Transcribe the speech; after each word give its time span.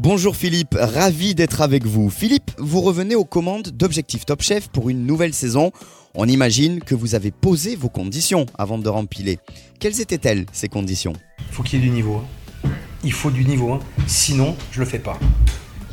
Bonjour 0.00 0.36
Philippe, 0.36 0.76
ravi 0.78 1.34
d'être 1.34 1.60
avec 1.60 1.84
vous. 1.84 2.08
Philippe, 2.08 2.52
vous 2.56 2.80
revenez 2.80 3.16
aux 3.16 3.24
commandes 3.24 3.70
d'Objectif 3.70 4.24
Top 4.24 4.42
Chef 4.42 4.68
pour 4.68 4.90
une 4.90 5.04
nouvelle 5.04 5.34
saison. 5.34 5.72
On 6.14 6.26
imagine 6.28 6.78
que 6.78 6.94
vous 6.94 7.16
avez 7.16 7.32
posé 7.32 7.74
vos 7.74 7.88
conditions 7.88 8.46
avant 8.56 8.78
de 8.78 8.88
rempiler. 8.88 9.40
Quelles 9.80 10.00
étaient-elles, 10.00 10.46
ces 10.52 10.68
conditions? 10.68 11.14
Il 11.40 11.52
faut 11.52 11.64
qu'il 11.64 11.80
y 11.80 11.82
ait 11.82 11.86
du 11.86 11.90
niveau. 11.90 12.22
hein. 12.64 12.68
Il 13.02 13.12
faut 13.12 13.32
du 13.32 13.44
niveau. 13.44 13.72
hein. 13.72 13.80
Sinon, 14.06 14.54
je 14.70 14.78
le 14.78 14.86
fais 14.86 15.00
pas. 15.00 15.18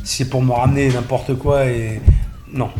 C'est 0.04 0.30
pour 0.30 0.40
me 0.40 0.52
ramener 0.52 0.88
n'importe 0.88 1.34
quoi 1.34 1.66
et. 1.66 2.00
Non. 2.52 2.70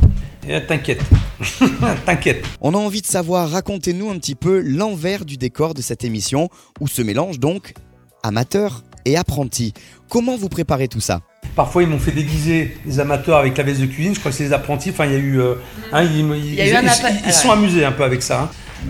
Et 0.49 0.65
T'inquiète. 0.65 1.03
T'inquiète. 2.07 2.45
On 2.61 2.73
a 2.73 2.79
envie 2.79 3.03
de 3.03 3.07
savoir, 3.07 3.51
racontez-nous 3.51 4.11
un 4.11 4.19
petit 4.19 4.37
peu 4.37 4.61
l'envers 4.61 5.25
du 5.25 5.37
décor 5.39 5.75
de 5.75 5.83
cette 5.83 6.05
émission, 6.05 6.51
où 6.81 6.87
se 6.87 7.03
mélangent 7.03 7.41
donc 7.41 7.75
amateurs 8.23 8.85
et 9.07 9.17
apprentis. 9.17 9.73
Comment 10.11 10.37
vous 10.37 10.49
préparez 10.49 10.89
tout 10.89 11.01
ça 11.01 11.21
Parfois, 11.55 11.83
ils 11.85 11.89
m'ont 11.89 11.99
fait 11.99 12.11
déguiser 12.13 12.77
les 12.85 13.01
amateurs 13.01 13.39
avec 13.39 13.57
la 13.57 13.65
veste 13.65 13.81
de 13.81 13.87
cuisine. 13.87 14.15
Je 14.15 14.19
crois 14.21 14.31
que 14.31 14.37
c'est 14.37 14.45
les 14.45 14.53
apprentis. 14.53 14.91
Enfin, 14.91 15.07
il 15.07 15.13
y 15.13 15.15
a 15.15 15.19
eu. 15.19 15.41
euh, 15.41 15.55
hein, 15.93 16.03
ils, 16.03 16.19
ils- 16.21 16.55
y 16.55 16.61
a 16.61 16.69
eu 16.69 16.75
un 16.75 16.83
ils- 16.83 16.89
appel- 16.89 17.15
ils- 17.25 17.29
ils 17.29 17.33
sont 17.33 17.51
amusés 17.51 17.85
un 17.85 17.93
peu 17.93 18.05
avec 18.05 18.23
ça. 18.23 18.43
hein. 18.43 18.49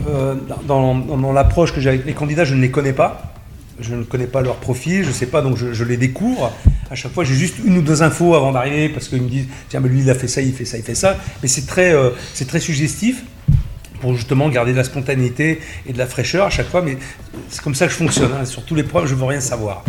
Euh, 0.08 0.34
dans 0.66 0.94
dans- 0.94 1.16
dans 1.16 1.32
l'approche 1.32 1.72
que 1.72 1.80
j'ai 1.80 1.90
avec 1.90 2.04
les 2.06 2.12
candidats, 2.12 2.44
je 2.44 2.54
ne 2.54 2.60
les 2.62 2.70
connais 2.70 2.92
pas. 2.92 3.32
Je 3.78 3.94
ne 3.94 4.04
connais 4.04 4.26
pas 4.26 4.40
leur 4.40 4.56
profil, 4.56 5.02
je 5.02 5.08
ne 5.08 5.12
sais 5.12 5.26
pas, 5.26 5.42
donc 5.42 5.58
je, 5.58 5.74
je 5.74 5.84
les 5.84 5.98
découvre. 5.98 6.50
À 6.90 6.94
chaque 6.94 7.12
fois, 7.12 7.24
j'ai 7.24 7.34
juste 7.34 7.56
une 7.64 7.76
ou 7.76 7.82
deux 7.82 8.02
infos 8.02 8.34
avant 8.34 8.50
d'arriver 8.52 8.88
parce 8.88 9.06
qu'ils 9.08 9.20
me 9.20 9.28
disent 9.28 9.46
tiens, 9.68 9.80
mais 9.80 9.90
lui, 9.90 10.00
il 10.00 10.08
a 10.10 10.14
fait 10.14 10.28
ça, 10.28 10.40
il 10.40 10.54
fait 10.54 10.64
ça, 10.64 10.78
il 10.78 10.82
fait 10.82 10.94
ça. 10.94 11.16
Mais 11.42 11.48
c'est 11.48 11.66
très, 11.66 11.92
euh, 11.92 12.10
c'est 12.32 12.46
très 12.48 12.58
suggestif 12.58 13.22
pour 14.00 14.14
justement 14.14 14.48
garder 14.48 14.72
de 14.72 14.76
la 14.76 14.84
spontanéité 14.84 15.60
et 15.86 15.92
de 15.92 15.98
la 15.98 16.06
fraîcheur 16.06 16.46
à 16.46 16.50
chaque 16.50 16.68
fois. 16.68 16.82
Mais 16.82 16.96
c'est 17.48 17.62
comme 17.62 17.74
ça 17.74 17.86
que 17.86 17.92
je 17.92 17.98
fonctionne. 17.98 18.30
hein. 18.40 18.44
Sur 18.44 18.64
tous 18.64 18.74
les 18.74 18.82
points, 18.84 19.06
je 19.06 19.14
veux 19.14 19.24
rien 19.24 19.40
savoir. 19.40 19.84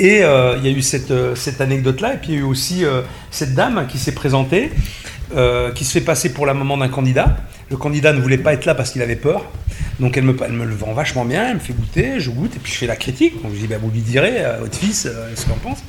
Et 0.00 0.22
euh, 0.22 0.56
il 0.58 0.64
y 0.64 0.72
a 0.72 0.76
eu 0.76 0.82
cette, 0.82 1.10
euh, 1.10 1.34
cette 1.34 1.60
anecdote-là, 1.60 2.14
et 2.14 2.16
puis 2.18 2.28
il 2.30 2.34
y 2.34 2.38
a 2.38 2.40
eu 2.40 2.44
aussi 2.44 2.84
euh, 2.84 3.02
cette 3.32 3.54
dame 3.54 3.86
qui 3.88 3.98
s'est 3.98 4.12
présentée, 4.12 4.70
qui 5.74 5.84
se 5.84 5.92
fait 5.92 6.00
passer 6.00 6.32
pour 6.32 6.46
la 6.46 6.54
maman 6.54 6.78
d'un 6.78 6.88
candidat. 6.88 7.36
Le 7.70 7.76
candidat 7.76 8.14
ne 8.14 8.20
voulait 8.20 8.38
pas 8.38 8.54
être 8.54 8.64
là 8.64 8.74
parce 8.74 8.90
qu'il 8.92 9.02
avait 9.02 9.14
peur. 9.16 9.44
Donc 10.00 10.16
elle 10.16 10.24
me, 10.24 10.34
elle 10.42 10.52
me 10.52 10.64
le 10.64 10.74
vend 10.74 10.94
vachement 10.94 11.26
bien, 11.26 11.48
elle 11.48 11.54
me 11.56 11.60
fait 11.60 11.74
goûter, 11.74 12.18
je 12.18 12.30
goûte, 12.30 12.56
et 12.56 12.58
puis 12.58 12.72
je 12.72 12.78
fais 12.78 12.86
la 12.86 12.96
critique. 12.96 13.42
Donc 13.42 13.52
je 13.52 13.58
dis, 13.58 13.66
bah, 13.66 13.76
vous 13.78 13.90
lui 13.90 14.00
direz 14.00 14.42
votre 14.58 14.78
fils 14.78 15.06
ce 15.34 15.42
qu'il 15.42 15.52
en 15.52 15.56
pense. 15.56 15.80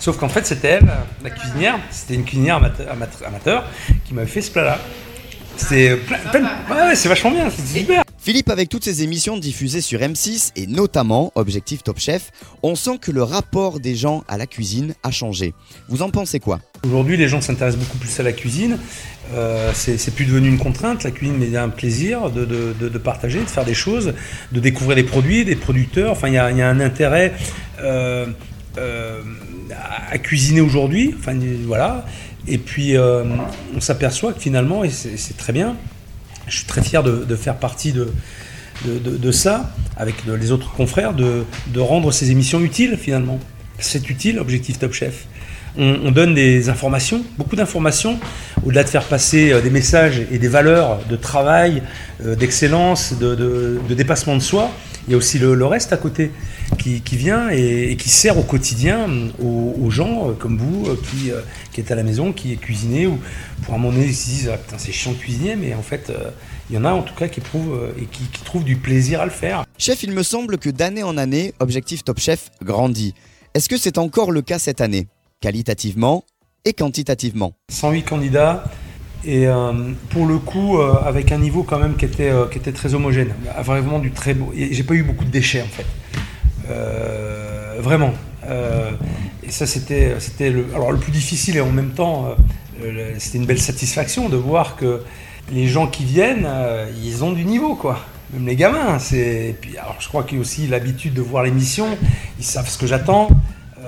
Sauf 0.00 0.16
qu'en 0.18 0.28
fait, 0.28 0.44
c'était 0.46 0.68
elle, 0.80 0.88
la 1.22 1.30
cuisinière, 1.30 1.78
c'était 1.92 2.14
une 2.14 2.24
cuisinière 2.24 2.56
amateur- 2.56 2.88
amateur 3.24 3.64
qui 4.04 4.14
m'avait 4.14 4.26
fait 4.26 4.40
ce 4.42 4.50
plat-là. 4.50 4.78
C'est 5.58 5.96
plein- 5.96 6.18
plein- 6.30 6.42
ouais, 6.70 6.82
ouais, 6.88 6.94
c'est 6.96 7.08
vachement 7.08 7.30
bien, 7.30 7.50
c'est 7.50 7.80
super. 7.80 8.02
Philippe, 8.18 8.48
avec 8.50 8.68
toutes 8.68 8.84
ces 8.84 9.02
émissions 9.02 9.36
diffusées 9.36 9.80
sur 9.80 10.00
M6 10.00 10.52
et 10.56 10.66
notamment 10.66 11.32
Objectif 11.34 11.82
Top 11.82 11.98
Chef, 11.98 12.30
on 12.62 12.74
sent 12.74 12.98
que 13.00 13.10
le 13.10 13.22
rapport 13.22 13.80
des 13.80 13.94
gens 13.94 14.22
à 14.28 14.36
la 14.38 14.46
cuisine 14.46 14.94
a 15.02 15.10
changé. 15.10 15.54
Vous 15.88 16.02
en 16.02 16.10
pensez 16.10 16.38
quoi? 16.40 16.60
Aujourd'hui, 16.84 17.16
les 17.16 17.28
gens 17.28 17.40
s'intéressent 17.40 17.82
beaucoup 17.82 17.98
plus 17.98 18.18
à 18.20 18.22
la 18.22 18.32
cuisine. 18.32 18.78
Euh, 19.34 19.72
c'est 19.74 19.98
c'est 19.98 20.10
plus 20.12 20.24
devenu 20.26 20.48
une 20.48 20.58
contrainte. 20.58 21.04
La 21.04 21.10
cuisine, 21.10 21.36
mais 21.38 21.46
il 21.46 21.52
y 21.52 21.56
a 21.56 21.62
un 21.62 21.68
plaisir 21.68 22.30
de, 22.30 22.44
de- 22.44 22.74
de- 22.78 22.88
de 22.88 22.98
partager, 22.98 23.40
de 23.40 23.44
faire 23.46 23.64
des 23.64 23.74
choses, 23.74 24.14
de 24.52 24.60
découvrir 24.60 24.96
des 24.96 25.02
produits, 25.04 25.44
des 25.44 25.56
producteurs. 25.56 26.12
Enfin, 26.12 26.28
il 26.28 26.34
y 26.34 26.38
a, 26.38 26.50
il 26.50 26.56
y 26.56 26.62
a 26.62 26.68
un 26.68 26.80
intérêt 26.80 27.34
euh, 27.80 28.26
euh, 28.78 29.20
à, 30.10 30.18
cuisiner 30.18 30.60
aujourd'hui. 30.60 31.14
Enfin, 31.18 31.38
voilà. 31.66 32.04
Et 32.46 32.58
puis, 32.58 32.96
euh, 32.96 33.24
on 33.76 33.80
s'aperçoit 33.80 34.32
que 34.32 34.40
finalement, 34.40 34.84
et 34.84 34.90
c'est 34.90 35.36
très 35.36 35.52
bien, 35.52 35.76
je 36.46 36.56
suis 36.56 36.66
très 36.66 36.82
fier 36.82 37.02
de, 37.02 37.36
faire 37.36 37.56
partie 37.56 37.92
de, 37.92 39.32
ça, 39.32 39.70
avec 39.96 40.24
le- 40.26 40.36
les 40.36 40.50
autres 40.52 40.72
confrères, 40.72 41.12
de, 41.14 41.44
rendre 41.80 42.10
ces 42.12 42.30
émissions 42.30 42.60
utiles 42.60 42.96
finalement. 43.00 43.38
C'est 43.78 44.08
utile, 44.10 44.38
Objectif 44.38 44.78
Top 44.78 44.92
Chef. 44.92 45.26
On, 45.76 45.96
on 46.06 46.10
donne 46.10 46.34
des 46.34 46.70
informations, 46.70 47.22
beaucoup 47.36 47.54
d'informations, 47.54 48.18
au-delà 48.64 48.82
de 48.82 48.88
faire 48.88 49.04
passer 49.04 49.52
euh, 49.52 49.60
des 49.60 49.70
messages 49.70 50.20
et 50.32 50.38
des 50.38 50.48
valeurs 50.48 50.98
de 51.08 51.14
travail, 51.14 51.82
euh, 52.24 52.34
d'excellence, 52.34 53.14
de, 53.18 53.34
de- 53.36 53.78
de 53.88 53.94
dépassement 53.94 54.34
de 54.34 54.40
soi. 54.42 54.70
Il 55.08 55.12
y 55.12 55.14
a 55.14 55.16
aussi 55.16 55.38
le, 55.38 55.54
le 55.54 55.64
reste 55.64 55.94
à 55.94 55.96
côté 55.96 56.30
qui, 56.78 57.00
qui 57.00 57.16
vient 57.16 57.50
et, 57.50 57.92
et 57.92 57.96
qui 57.96 58.10
sert 58.10 58.36
au 58.36 58.42
quotidien 58.42 59.08
aux, 59.42 59.74
aux 59.82 59.88
gens 59.90 60.28
euh, 60.28 60.32
comme 60.34 60.58
vous 60.58 60.86
euh, 60.86 61.00
qui, 61.10 61.30
euh, 61.30 61.40
qui 61.72 61.80
êtes 61.80 61.90
à 61.90 61.94
la 61.94 62.02
maison, 62.02 62.30
qui 62.34 62.52
est 62.52 62.56
cuisiné 62.56 63.06
ou 63.06 63.18
pour 63.62 63.72
un 63.72 63.78
moment 63.78 63.94
donné 63.94 64.04
ils 64.04 64.14
se 64.14 64.26
disent 64.26 64.50
ah, 64.52 64.58
putain 64.58 64.76
c'est 64.76 64.92
chiant 64.92 65.12
de 65.12 65.16
cuisiner, 65.16 65.56
mais 65.56 65.72
en 65.72 65.80
fait 65.80 66.10
euh, 66.10 66.30
il 66.68 66.76
y 66.76 66.78
en 66.78 66.84
a 66.84 66.92
en 66.92 67.00
tout 67.00 67.14
cas 67.14 67.26
qui 67.28 67.40
euh, 67.40 67.90
et 67.98 68.04
qui, 68.04 68.24
qui 68.24 68.42
trouvent 68.44 68.64
du 68.64 68.76
plaisir 68.76 69.22
à 69.22 69.24
le 69.24 69.30
faire. 69.30 69.64
Chef, 69.78 70.02
il 70.02 70.12
me 70.12 70.22
semble 70.22 70.58
que 70.58 70.68
d'année 70.68 71.02
en 71.02 71.16
année, 71.16 71.54
Objectif 71.58 72.04
Top 72.04 72.20
Chef 72.20 72.50
grandit. 72.62 73.14
Est-ce 73.54 73.70
que 73.70 73.78
c'est 73.78 73.96
encore 73.96 74.30
le 74.30 74.42
cas 74.42 74.58
cette 74.58 74.82
année? 74.82 75.08
Qualitativement 75.40 76.24
et 76.66 76.74
quantitativement? 76.74 77.54
108 77.72 78.02
candidats 78.02 78.64
et 79.24 79.46
euh, 79.46 79.72
pour 80.10 80.26
le 80.26 80.38
coup 80.38 80.78
euh, 80.78 80.94
avec 81.04 81.32
un 81.32 81.38
niveau 81.38 81.62
quand 81.62 81.78
même 81.78 81.96
qui 81.96 82.04
était, 82.04 82.30
euh, 82.30 82.46
qui 82.46 82.58
était 82.58 82.72
très 82.72 82.94
homogène. 82.94 83.32
Vraiment 83.62 83.98
du 83.98 84.10
très 84.10 84.34
beau. 84.34 84.52
J'ai 84.54 84.82
pas 84.82 84.94
eu 84.94 85.02
beaucoup 85.02 85.24
de 85.24 85.30
déchets 85.30 85.62
en 85.62 85.66
fait. 85.66 85.86
Vraiment. 87.80 88.12
Et 89.42 89.50
ça 89.50 89.66
c'était 89.66 90.14
c'était 90.18 90.50
le 90.50 90.66
alors 90.74 90.92
le 90.92 90.98
plus 90.98 91.12
difficile 91.12 91.56
et 91.56 91.60
en 91.60 91.70
même 91.70 91.90
temps 91.90 92.34
c'était 93.18 93.38
une 93.38 93.46
belle 93.46 93.60
satisfaction 93.60 94.28
de 94.28 94.36
voir 94.36 94.76
que 94.76 95.02
les 95.52 95.66
gens 95.66 95.86
qui 95.86 96.04
viennent 96.04 96.48
ils 97.02 97.24
ont 97.24 97.32
du 97.32 97.44
niveau 97.44 97.74
quoi. 97.74 98.00
Même 98.34 98.46
les 98.46 98.56
gamins, 98.56 98.98
c'est 98.98 99.56
alors 99.80 99.96
je 100.00 100.08
crois 100.08 100.22
qu'il 100.22 100.36
y 100.36 100.38
a 100.38 100.42
aussi 100.42 100.66
l'habitude 100.66 101.14
de 101.14 101.22
voir 101.22 101.44
l'émission, 101.44 101.86
ils 102.38 102.44
savent 102.44 102.68
ce 102.68 102.76
que 102.76 102.86
j'attends. 102.86 103.30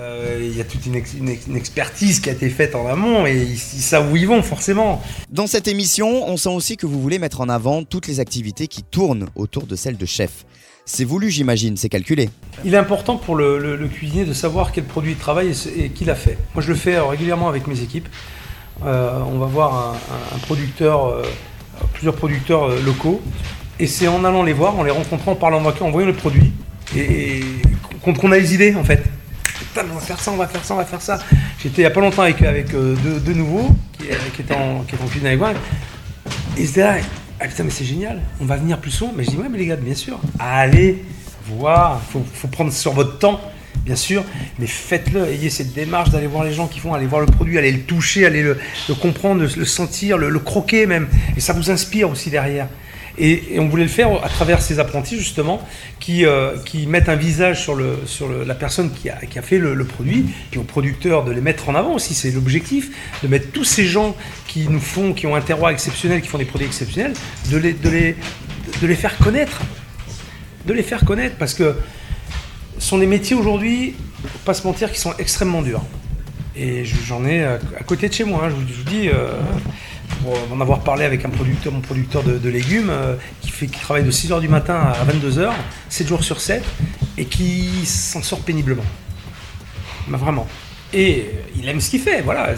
Euh, 0.00 0.38
il 0.40 0.56
y 0.56 0.60
a 0.62 0.64
toute 0.64 0.86
une, 0.86 0.94
ex- 0.94 1.12
une 1.12 1.28
ex- 1.28 1.46
une 1.46 1.56
expertise 1.56 2.20
qui 2.20 2.30
a 2.30 2.32
été 2.32 2.48
faite 2.48 2.74
en 2.74 2.86
amont 2.86 3.26
et 3.26 3.36
ils, 3.36 3.52
ils 3.52 3.82
savent 3.82 4.10
où 4.10 4.16
ils 4.16 4.26
vont 4.26 4.42
forcément. 4.42 5.02
Dans 5.30 5.46
cette 5.46 5.68
émission, 5.68 6.26
on 6.26 6.38
sent 6.38 6.48
aussi 6.48 6.76
que 6.78 6.86
vous 6.86 7.00
voulez 7.02 7.18
mettre 7.18 7.42
en 7.42 7.50
avant 7.50 7.82
toutes 7.84 8.06
les 8.06 8.18
activités 8.18 8.66
qui 8.66 8.82
tournent 8.82 9.26
autour 9.36 9.66
de 9.66 9.76
celle 9.76 9.98
de 9.98 10.06
chef. 10.06 10.46
C'est 10.86 11.04
voulu, 11.04 11.28
j'imagine, 11.30 11.76
c'est 11.76 11.90
calculé. 11.90 12.30
Il 12.64 12.72
est 12.72 12.78
important 12.78 13.16
pour 13.18 13.36
le, 13.36 13.58
le- 13.58 13.76
le 13.76 13.88
cuisinier 13.88 14.24
de 14.24 14.32
savoir 14.32 14.72
quel 14.72 14.84
produit 14.84 15.12
il 15.12 15.18
travaille 15.18 15.52
et, 15.76 15.90
qui 15.90 16.04
l'a 16.06 16.14
fait. 16.14 16.38
Moi 16.54 16.62
je 16.62 16.68
le 16.68 16.76
fais 16.76 16.94
euh, 16.94 17.04
régulièrement 17.04 17.48
avec 17.48 17.66
mes 17.66 17.80
équipes. 17.82 18.08
Euh, 18.86 19.18
on 19.30 19.38
va 19.38 19.46
voir 19.46 19.96
un, 20.34 20.38
producteur, 20.38 21.06
euh, 21.08 21.22
plusieurs 21.92 22.14
producteurs 22.16 22.70
euh, 22.70 22.80
locaux 22.82 23.20
et 23.78 23.86
c'est 23.86 24.08
en 24.08 24.24
allant 24.24 24.42
les 24.44 24.54
voir, 24.54 24.78
en 24.78 24.82
les 24.82 24.90
rencontrant, 24.90 25.32
en 25.32 25.36
parlant 25.36 25.62
avec 25.66 25.82
eux, 25.82 25.84
en 25.84 25.90
voyant 25.90 26.06
le 26.08 26.14
produit 26.14 26.52
et, 26.96 27.40
qu'on 28.02 28.32
a 28.32 28.38
les 28.38 28.54
idées 28.54 28.74
en 28.74 28.84
fait. 28.84 29.02
On 29.76 29.94
va 29.94 30.00
faire 30.00 30.20
ça, 30.20 30.32
on 30.32 30.36
va 30.36 30.48
faire 30.48 30.64
ça, 30.64 30.74
on 30.74 30.76
va 30.78 30.84
faire 30.84 31.00
ça. 31.00 31.18
J'étais 31.62 31.82
il 31.82 31.84
n'y 31.84 31.86
a 31.86 31.90
pas 31.90 32.00
longtemps 32.00 32.22
avec, 32.22 32.42
avec 32.42 32.74
euh, 32.74 32.96
deux, 32.96 33.34
nouveaux 33.34 33.68
qui, 33.92 34.10
euh, 34.10 34.14
qui 34.34 34.42
en, 34.52 34.82
qui 34.82 34.94
étaient 34.94 35.04
en 35.04 35.06
cuisine 35.06 35.26
avec 35.26 35.38
moi. 35.38 35.52
Et 36.56 36.66
c'était 36.66 36.80
là, 36.80 36.96
ah 37.38 37.46
putain, 37.46 37.64
mais 37.64 37.70
c'est 37.70 37.84
génial, 37.84 38.20
on 38.40 38.46
va 38.46 38.56
venir 38.56 38.78
plus 38.78 38.90
souvent. 38.90 39.12
Mais 39.16 39.24
je 39.24 39.30
dis, 39.30 39.36
ouais, 39.36 39.48
mais 39.48 39.58
les 39.58 39.66
gars, 39.66 39.76
bien 39.76 39.94
sûr, 39.94 40.18
allez 40.38 41.04
voir, 41.46 42.00
il 42.02 42.12
faut, 42.12 42.24
faut 42.34 42.48
prendre 42.48 42.72
sur 42.72 42.92
votre 42.92 43.18
temps, 43.18 43.40
bien 43.84 43.96
sûr, 43.96 44.24
mais 44.58 44.66
faites-le, 44.66 45.28
ayez 45.28 45.50
cette 45.50 45.72
démarche 45.72 46.10
d'aller 46.10 46.26
voir 46.26 46.44
les 46.44 46.52
gens 46.52 46.66
qui 46.66 46.80
font, 46.80 46.92
aller 46.92 47.06
voir 47.06 47.20
le 47.20 47.28
produit, 47.28 47.56
aller 47.56 47.72
le 47.72 47.82
toucher, 47.82 48.26
aller 48.26 48.42
le, 48.42 48.58
comprendre, 49.00 49.42
le, 49.42 49.64
sentir, 49.64 50.18
le 50.18 50.38
croquer 50.40 50.86
même. 50.86 51.08
Et 51.36 51.40
ça 51.40 51.52
vous 51.52 51.70
inspire 51.70 52.10
aussi 52.10 52.28
derrière. 52.28 52.66
Et, 53.22 53.58
on 53.60 53.68
voulait 53.68 53.82
le 53.84 53.88
faire 53.90 54.08
à 54.24 54.28
travers 54.28 54.62
ces 54.62 54.78
apprentis 54.78 55.18
justement 55.18 55.60
qui, 56.00 56.24
euh, 56.24 56.56
qui 56.64 56.86
mettent 56.86 57.08
un 57.10 57.16
visage 57.16 57.60
sur, 57.62 57.74
le, 57.74 57.98
sur 58.06 58.28
la 58.30 58.54
personne 58.54 58.90
qui 58.92 59.10
a, 59.10 59.16
qui 59.16 59.38
a 59.38 59.42
fait 59.42 59.58
le, 59.58 59.74
le 59.74 59.84
produit, 59.84 60.24
puis 60.50 60.58
aux 60.58 60.64
producteurs 60.64 61.24
de 61.24 61.30
les 61.30 61.40
mettre 61.42 61.68
en 61.68 61.74
avant 61.74 61.94
aussi, 61.94 62.14
c'est 62.14 62.30
l'objectif, 62.30 62.90
de 63.22 63.28
mettre 63.28 63.50
tous 63.52 63.64
ces 63.64 63.84
gens 63.84 64.16
qui 64.48 64.66
nous 64.68 64.80
font, 64.80 65.12
qui 65.12 65.26
ont 65.26 65.36
un 65.36 65.40
terroir 65.42 65.70
exceptionnel, 65.70 66.22
qui 66.22 66.28
font 66.28 66.38
des 66.38 66.44
produits 66.46 66.66
exceptionnels, 66.66 67.12
de 67.50 67.56
les, 67.58 67.74
de 67.74 67.88
les, 67.90 68.16
de 68.80 68.86
les 68.86 68.96
faire 68.96 69.16
connaître. 69.18 69.60
De 70.66 70.72
les 70.72 70.82
faire 70.82 71.04
connaître 71.04 71.36
parce 71.36 71.54
que 71.54 71.74
ce 72.78 72.88
sont 72.88 72.98
des 72.98 73.06
métiers 73.06 73.36
aujourd'hui, 73.36 73.94
pas 74.44 74.54
se 74.54 74.66
mentir, 74.66 74.90
qui 74.92 74.98
sont 74.98 75.14
extrêmement 75.18 75.62
durs. 75.62 75.82
Et 76.56 76.84
je- 76.84 76.96
j'en 77.06 77.24
ai 77.24 77.44
à, 77.44 77.58
côté 77.86 78.08
de 78.08 78.14
chez 78.14 78.24
moi, 78.24 78.42
hein, 78.44 78.50
je, 78.50 78.54
vous, 78.56 78.62
je 78.68 78.74
vous 78.74 78.84
dis, 78.84 79.08
euh, 79.08 79.32
pour 80.22 80.34
en 80.52 80.60
avoir 80.60 80.80
parlé 80.80 81.04
avec 81.04 81.24
un 81.24 81.30
producteur, 81.30 81.72
mon 81.72 81.80
producteur 81.80 82.22
de, 82.22 82.48
légumes, 82.48 82.90
euh, 82.90 83.16
qui, 83.40 83.68
travaille 83.68 84.04
de 84.04 84.10
6h 84.10 84.40
du 84.40 84.48
matin 84.48 84.74
à 84.74 85.04
22h, 85.04 85.50
7 85.88 86.08
jours 86.08 86.24
sur 86.24 86.40
7, 86.40 86.62
et 87.18 87.24
qui 87.24 87.86
s'en 87.86 88.22
sort 88.22 88.40
péniblement. 88.40 88.84
Mais 90.08 90.18
vraiment. 90.18 90.46
Et 90.92 91.20
euh, 91.20 91.40
il 91.56 91.68
aime 91.68 91.80
ce 91.80 91.90
qu'il 91.90 92.00
fait, 92.00 92.22
voilà, 92.22 92.54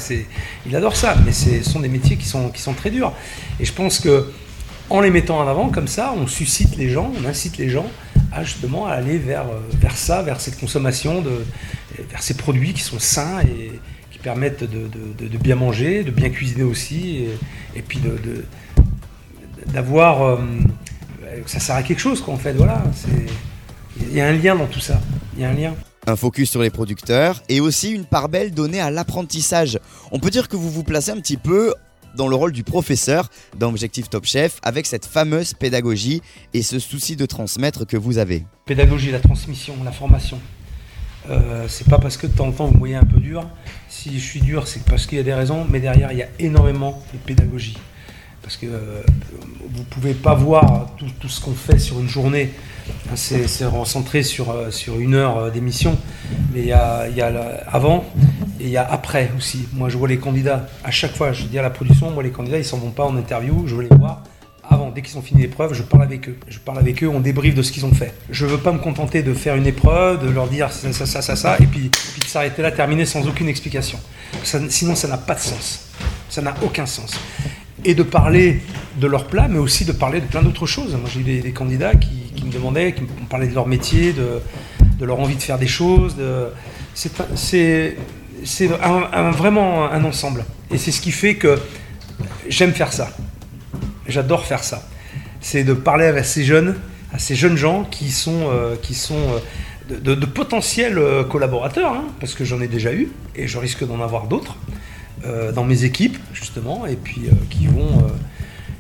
il 0.67 0.77
adore 0.77 0.97
ça, 0.97 1.17
mais 1.25 1.33
ce 1.33 1.63
sont 1.63 1.81
des 1.81 1.89
métiers 1.89 2.17
qui 2.17 2.27
sont, 2.27 2.51
très 2.77 2.91
durs. 2.91 3.13
Et 3.61 3.65
je 3.65 3.73
pense 3.73 3.99
que 3.99 4.31
en 4.91 5.01
les 5.01 5.11
mettant 5.11 5.39
en 5.39 5.49
avant 5.49 5.69
comme 5.69 5.89
ça, 5.89 6.15
on 6.17 6.27
suscite 6.27 6.77
les 6.77 6.91
gens, 6.91 7.13
on 7.23 7.27
incite 7.27 7.57
les 7.59 7.69
gens 7.69 7.87
à 8.33 8.45
justement 8.45 8.87
à 8.87 8.93
aller 8.93 9.19
vers, 9.19 9.47
euh, 9.47 9.89
ça, 9.95 10.23
vers 10.23 10.41
cette 10.41 10.59
consommation, 10.59 11.21
de, 11.21 11.45
vers 12.11 12.23
ces 12.23 12.35
produits 12.35 12.73
qui 12.73 12.83
sont 12.83 12.99
sains 12.99 13.41
et 13.43 13.73
permettent 14.23 14.63
de, 14.65 14.67
de- 14.89 15.13
de- 15.19 15.29
de 15.29 15.39
bien 15.39 15.57
manger, 15.57 16.05
de 16.05 16.11
bien 16.11 16.31
cuisiner 16.31 16.63
aussi, 16.65 17.17
et, 17.19 17.39
et 17.79 17.83
puis 17.83 18.01
d'avoir 19.67 20.23
euh, 20.23 20.37
ça 21.47 21.61
sert 21.61 21.77
à 21.77 21.83
quelque 21.83 22.01
chose, 22.01 22.21
quoi, 22.21 22.35
en 22.35 22.39
fait. 22.39 22.53
Voilà, 22.53 22.83
il 24.01 24.15
y 24.15 24.21
a 24.21 24.27
un 24.29 24.33
lien 24.33 24.55
dans 24.57 24.67
tout 24.67 24.81
ça. 24.81 25.01
Il 25.37 25.43
y 25.43 25.45
a 25.45 25.51
un 25.51 25.55
lien. 25.55 25.75
Un 26.07 26.17
focus 26.17 26.51
sur 26.51 26.63
les 26.63 26.71
producteurs 26.71 27.43
et 27.49 27.61
aussi 27.61 27.93
une 27.93 28.05
part 28.05 28.29
belle 28.29 28.53
donnée 28.53 28.81
à 28.81 28.91
l'apprentissage. 28.91 29.79
On 30.11 30.19
peut 30.19 30.31
dire 30.31 30.49
que 30.49 30.57
vous 30.57 30.71
vous 30.71 30.83
placez 30.83 31.13
un 31.13 31.21
petit 31.21 31.37
peu 31.37 31.73
dans 32.17 32.27
le 32.27 32.35
rôle 32.35 32.53
du 32.53 32.65
professeur 32.65 33.31
dans 33.57 33.69
Objectif 33.71 34.11
Top 34.11 34.27
Chef 34.27 34.59
avec 34.65 34.87
cette 34.87 35.07
fameuse 35.07 35.55
pédagogie 35.55 36.21
et 36.55 36.63
ce 36.63 36.79
souci 36.81 37.15
de 37.17 37.25
transmettre 37.25 37.87
que 37.87 37.97
vous 37.97 38.19
avez. 38.19 38.45
Pédagogie, 38.67 39.13
la 39.13 39.21
transmission, 39.21 39.75
la 39.85 39.93
formation. 39.93 40.39
Euh, 41.31 41.67
c'est 41.69 41.89
pas 41.89 41.99
parce 41.99 42.17
que 42.17 42.27
de 42.27 42.33
temps 42.33 42.49
en 42.49 42.53
temps 42.53 42.67
vous 42.67 42.79
voyez 42.79 42.97
un 42.97 43.05
peu 43.05 43.19
dur. 43.19 43.45
Si 43.89 44.19
je 44.19 44.25
suis 44.25 44.41
dur, 44.41 44.67
c'est 44.67 44.85
parce 44.85 45.07
qu'il 45.07 45.19
y 45.19 45.21
a 45.21 45.25
des 45.25 45.35
raisons, 45.35 45.67
mais 45.69 45.81
derrière 45.81 46.13
il 46.13 46.19
y 46.19 46.23
a 46.23 46.29
énormément 46.39 47.03
de 47.13 47.19
pédagogie. 47.19 47.79
Parce 48.43 48.57
que 48.57 48.67
euh, 48.67 49.03
vous 49.71 49.85
pouvez 49.85 50.15
pas 50.15 50.35
voir 50.35 50.91
tout, 50.97 51.29
ce 51.29 51.41
qu'on 51.41 51.53
fait 51.53 51.79
sur 51.79 52.01
une 52.01 52.09
journée. 52.09 52.51
C'est 53.15 53.65
recentré 53.65 54.25
sur, 54.25 54.51
euh, 54.51 54.73
sur 54.73 54.99
une 54.99 55.15
heure 55.15 55.53
d'émission. 55.53 55.97
Mais 56.53 56.61
il 56.61 56.67
y 56.67 56.73
a, 56.73 57.09
y 57.09 57.21
a 57.21 57.29
avant 57.69 58.05
et 58.59 58.65
il 58.65 58.71
y 58.71 58.77
a 58.77 58.85
après 58.85 59.31
aussi. 59.37 59.69
Moi 59.73 59.89
je 59.89 59.97
vois 59.97 60.09
les 60.09 60.19
candidats. 60.19 60.67
À 60.83 60.91
chaque 60.91 61.15
fois, 61.15 61.33
je 61.33 61.45
dis 61.45 61.59
à 61.59 61.63
la 61.63 61.71
production, 61.71 62.11
moi 62.11 62.25
les 62.25 62.33
candidats 62.33 62.59
ils 62.59 62.65
s'en 62.65 62.79
vont 62.79 62.91
pas 62.91 63.05
en 63.05 63.17
interview, 63.17 63.65
je 63.67 63.77
veux 63.77 63.83
les 63.83 63.97
voir 63.97 64.25
avant, 64.69 64.91
dès 64.91 65.03
qu'ils 65.03 65.19
ont 65.19 65.23
fini 65.23 65.43
l'épreuve, 65.43 65.75
je 65.75 65.83
parle 65.83 66.05
avec 66.05 66.29
eux. 66.29 66.37
Je 66.49 66.59
parle 66.59 66.79
avec 66.79 67.03
eux, 67.03 67.09
on 67.09 67.21
débriefe 67.21 67.55
de 67.55 67.63
ce 67.63 67.73
qu'ils 67.73 67.85
ont 67.85 67.93
fait. 67.93 68.15
Je 68.31 68.47
veux 68.47 68.59
pas 68.59 68.73
me 68.73 68.79
contenter 68.79 69.23
de 69.23 69.35
faire 69.35 69.57
une 69.57 69.67
épreuve, 69.67 70.25
de 70.25 70.31
leur 70.31 70.49
dire 70.49 70.71
ça, 70.71 70.93
ça, 70.93 71.07
ça, 71.07 71.23
ça, 71.23 71.37
ça, 71.37 71.57
et 71.61 71.67
puis, 71.67 71.91
de 71.91 72.27
s'arrêter 72.27 72.63
là, 72.63 72.71
terminer 72.71 73.05
sans 73.05 73.27
aucune 73.27 73.49
explication. 73.49 73.99
sinon, 74.69 74.95
ça 74.95 75.09
n'a 75.09 75.19
pas 75.19 75.35
de 75.35 75.41
sens. 75.41 75.89
Ça 76.29 76.43
n'a 76.43 76.55
aucun 76.63 76.87
sens. 76.87 77.13
Et 77.85 77.95
de 77.95 78.05
parler 78.05 78.61
de 78.99 79.07
leur 79.07 79.27
plat, 79.27 79.49
mais 79.49 79.59
aussi 79.59 79.85
de 79.85 79.93
parler 79.93 80.21
de 80.21 80.27
plein 80.27 80.43
d'autres 80.43 80.67
choses. 80.67 80.95
Moi, 80.95 81.11
j'ai 81.13 81.21
eu 81.21 81.41
des, 81.41 81.53
candidats 81.53 81.95
qui, 81.95 82.45
me 82.45 82.53
demandaient, 82.53 82.93
qui 82.93 83.03
me 83.03 83.29
parlaient 83.29 83.49
de 83.49 83.55
leur 83.55 83.67
métier, 83.67 84.13
de 84.13 85.05
leur 85.05 85.19
envie 85.19 85.35
de 85.37 85.43
faire 85.43 85.59
des 85.59 85.67
choses. 85.67 86.17
C'est 86.95 87.97
vraiment 88.67 89.91
un 89.91 90.05
ensemble. 90.05 90.45
Et 90.71 90.79
c'est 90.79 90.93
ce 90.93 91.01
qui 91.01 91.11
fait 91.11 91.35
que 91.35 91.59
j'aime 92.49 92.73
faire 92.73 92.93
ça. 92.93 93.11
J'adore 94.13 94.45
faire 94.45 94.63
ça. 94.63 94.87
C'est 95.41 95.65
de 95.65 95.73
parler 95.73 96.05
avec 96.05 96.27
ces 96.27 96.45
jeunes, 96.45 96.77
à 97.13 97.19
ces 97.19 97.35
jeunes 97.35 97.57
gens 97.57 97.85
qui 97.85 98.11
sont, 98.11 98.51
euh, 98.51 98.77
qui 98.81 98.95
sont 98.95 99.41
euh, 99.91 99.99
de, 100.15 100.27
potentiels 100.27 100.99
euh, 100.99 101.25
collaborateurs, 101.25 101.95
hein, 101.95 102.05
parce 102.21 102.35
que 102.35 102.45
j'en 102.45 102.61
ai 102.61 102.69
déjà 102.69 102.93
eu 102.93 103.09
et 103.35 103.49
je 103.49 103.59
risque 103.59 103.87
d'en 103.87 104.01
avoir 104.01 104.27
d'autres 104.27 104.57
dans 105.55 105.63
mes 105.63 105.85
équipes 105.85 106.19
justement, 106.33 106.85
et 106.85 106.97
puis 106.97 107.29
qui 107.49 107.69
vont 107.69 108.09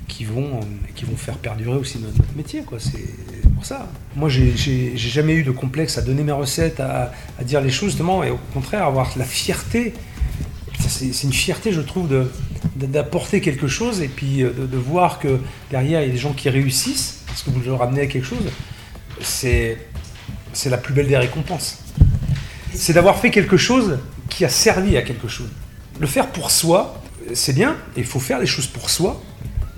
qui 0.09 0.25
vont, 0.25 0.59
qui 0.97 1.05
vont 1.05 1.17
faire 1.17 1.37
perdurer 1.37 1.77
aussi 1.77 2.01
notre, 2.01 2.19
métier. 2.37 2.65
C'est 2.79 3.49
pour 3.55 3.65
ça. 3.65 3.89
Moi, 4.17 4.29
j'ai 4.29 4.97
jamais 4.97 5.35
eu 5.35 5.45
de 5.45 5.53
complexe 5.53 5.99
à 5.99 6.03
donner 6.03 6.25
mes 6.25 6.33
recettes, 6.33 6.81
à, 6.81 7.13
à, 7.39 7.45
dire 7.45 7.61
les 7.61 7.71
choses, 7.71 7.91
justement, 7.91 8.25
et 8.25 8.31
au 8.31 8.41
contraire, 8.53 8.87
avoir 8.87 9.13
la 9.17 9.25
fierté. 9.25 9.95
C'est 10.81 11.23
une 11.23 11.33
fierté, 11.33 11.73
je 11.73 11.81
trouve, 11.81 12.09
de, 12.09 12.27
d'apporter 12.77 13.41
quelque 13.41 13.69
chose 13.69 14.01
et 14.01 14.09
puis 14.09 14.43
euh, 14.43 14.51
de, 14.51 14.77
voir 14.77 15.19
que 15.19 15.39
derrière 15.71 16.03
il 16.03 16.07
y 16.07 16.11
a 16.11 16.13
des 16.13 16.19
gens 16.19 16.33
qui 16.33 16.49
réussissent 16.49 17.23
parce 17.27 17.43
que 17.43 17.51
vous 17.51 17.61
leur 17.61 17.79
ramenez 17.79 18.03
à 18.03 18.07
quelque 18.07 18.25
chose, 18.27 18.51
c'est 19.21 19.79
c'est 20.53 20.71
la 20.71 20.79
plus 20.79 20.95
belle 20.95 21.09
des 21.09 21.17
récompenses. 21.17 21.79
C'est 22.75 22.93
d'avoir 22.93 23.19
fait 23.19 23.31
quelque 23.31 23.57
chose 23.57 23.99
qui 24.29 24.45
a 24.45 24.49
servi 24.49 24.97
à 24.97 25.03
quelque 25.03 25.29
chose. 25.29 25.49
Le 26.01 26.07
faire 26.07 26.29
pour 26.29 26.51
soi, 26.51 27.03
c'est 27.35 27.53
bien, 27.53 27.77
il 27.97 28.05
faut 28.05 28.21
faire 28.21 28.39
les 28.39 28.47
choses 28.47 28.67
pour 28.67 28.91
soi, 28.91 29.23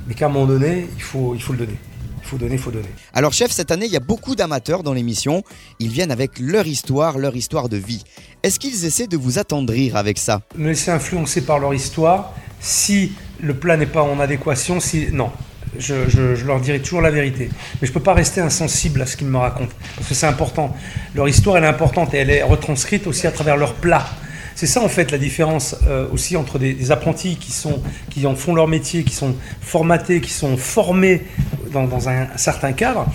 mais 0.06 0.14
qu'à 0.14 0.26
un 0.26 0.28
moment 0.28 0.46
donné, 0.46 0.88
il 0.96 1.02
faut, 1.02 1.34
il 1.34 1.42
faut 1.42 1.52
le 1.52 1.60
donner. 1.60 1.78
Il 2.22 2.28
faut 2.28 2.38
donner, 2.38 2.54
il 2.54 2.58
faut 2.58 2.70
donner. 2.70 2.88
Alors 3.12 3.34
chef, 3.34 3.50
cette 3.50 3.70
année, 3.70 3.84
il 3.84 3.92
y 3.92 3.96
a 3.96 4.00
beaucoup 4.00 4.34
d'amateurs 4.34 4.82
dans 4.82 4.94
l'émission. 4.94 5.42
Ils 5.78 5.90
viennent 5.90 6.10
avec 6.10 6.38
leur 6.38 6.66
histoire, 6.66 7.18
leur 7.18 7.36
histoire 7.36 7.68
de 7.68 7.76
vie. 7.76 8.02
Est-ce 8.42 8.58
qu'ils 8.58 8.86
essaient 8.86 9.06
de 9.06 9.18
vous 9.18 9.38
attendrir 9.38 9.96
avec 9.96 10.16
ça? 10.16 10.40
Me 10.56 10.68
laisser 10.68 10.90
influencer 10.90 11.42
par 11.42 11.58
leur 11.58 11.74
histoire 11.74 12.32
si 12.64 13.12
le 13.42 13.52
plat 13.54 13.76
n'est 13.76 13.84
pas 13.84 14.02
en 14.02 14.18
adéquation, 14.18 14.80
si 14.80 15.08
non, 15.12 15.30
je, 15.78 16.44
leur 16.46 16.60
dirai 16.60 16.80
toujours 16.80 17.02
la 17.02 17.10
vérité. 17.10 17.50
Mais 17.50 17.86
je 17.86 17.90
ne 17.90 17.94
peux 17.94 18.02
pas 18.02 18.14
rester 18.14 18.40
insensible 18.40 19.02
à 19.02 19.06
ce 19.06 19.18
qu'ils 19.18 19.26
me 19.26 19.36
racontent, 19.36 19.74
parce 19.96 20.08
que 20.08 20.14
c'est 20.14 20.26
important. 20.26 20.74
Leur 21.14 21.28
histoire, 21.28 21.58
elle 21.58 21.64
est 21.64 21.68
importante 21.68 22.14
et 22.14 22.18
elle 22.18 22.30
est 22.30 22.42
retranscrite 22.42 23.06
aussi 23.06 23.26
à 23.26 23.32
travers 23.32 23.58
leur 23.58 23.74
plat. 23.74 24.06
C'est 24.54 24.66
ça 24.66 24.80
en 24.80 24.88
fait 24.88 25.10
la 25.10 25.18
différence 25.18 25.76
euh, 25.88 26.06
aussi 26.10 26.36
entre 26.36 26.58
des, 26.58 26.90
apprentis 26.90 27.36
qui, 27.36 27.50
sont, 27.50 27.82
qui 28.08 28.24
en 28.24 28.34
font 28.34 28.54
leur 28.54 28.68
métier, 28.68 29.02
qui 29.02 29.14
sont 29.14 29.34
formatés, 29.60 30.22
qui 30.22 30.30
sont 30.30 30.56
formés 30.56 31.26
dans, 31.70 32.08
un, 32.08 32.28
certain 32.36 32.72
cadre, 32.72 33.06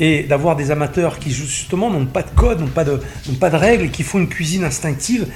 et 0.00 0.24
d'avoir 0.24 0.56
des 0.56 0.72
amateurs 0.72 1.20
qui 1.20 1.30
justement 1.30 1.90
n'ont 1.90 2.06
pas 2.06 2.22
de 2.22 2.30
code, 2.34 2.60
n'ont 2.60 2.66
pas 2.66 2.84
de, 2.84 3.00
pas 3.38 3.50
de 3.50 3.56
règles, 3.56 3.90
qui 3.90 4.02
font 4.02 4.18
une 4.18 4.28
cuisine 4.28 4.64
instinctive. 4.64 5.28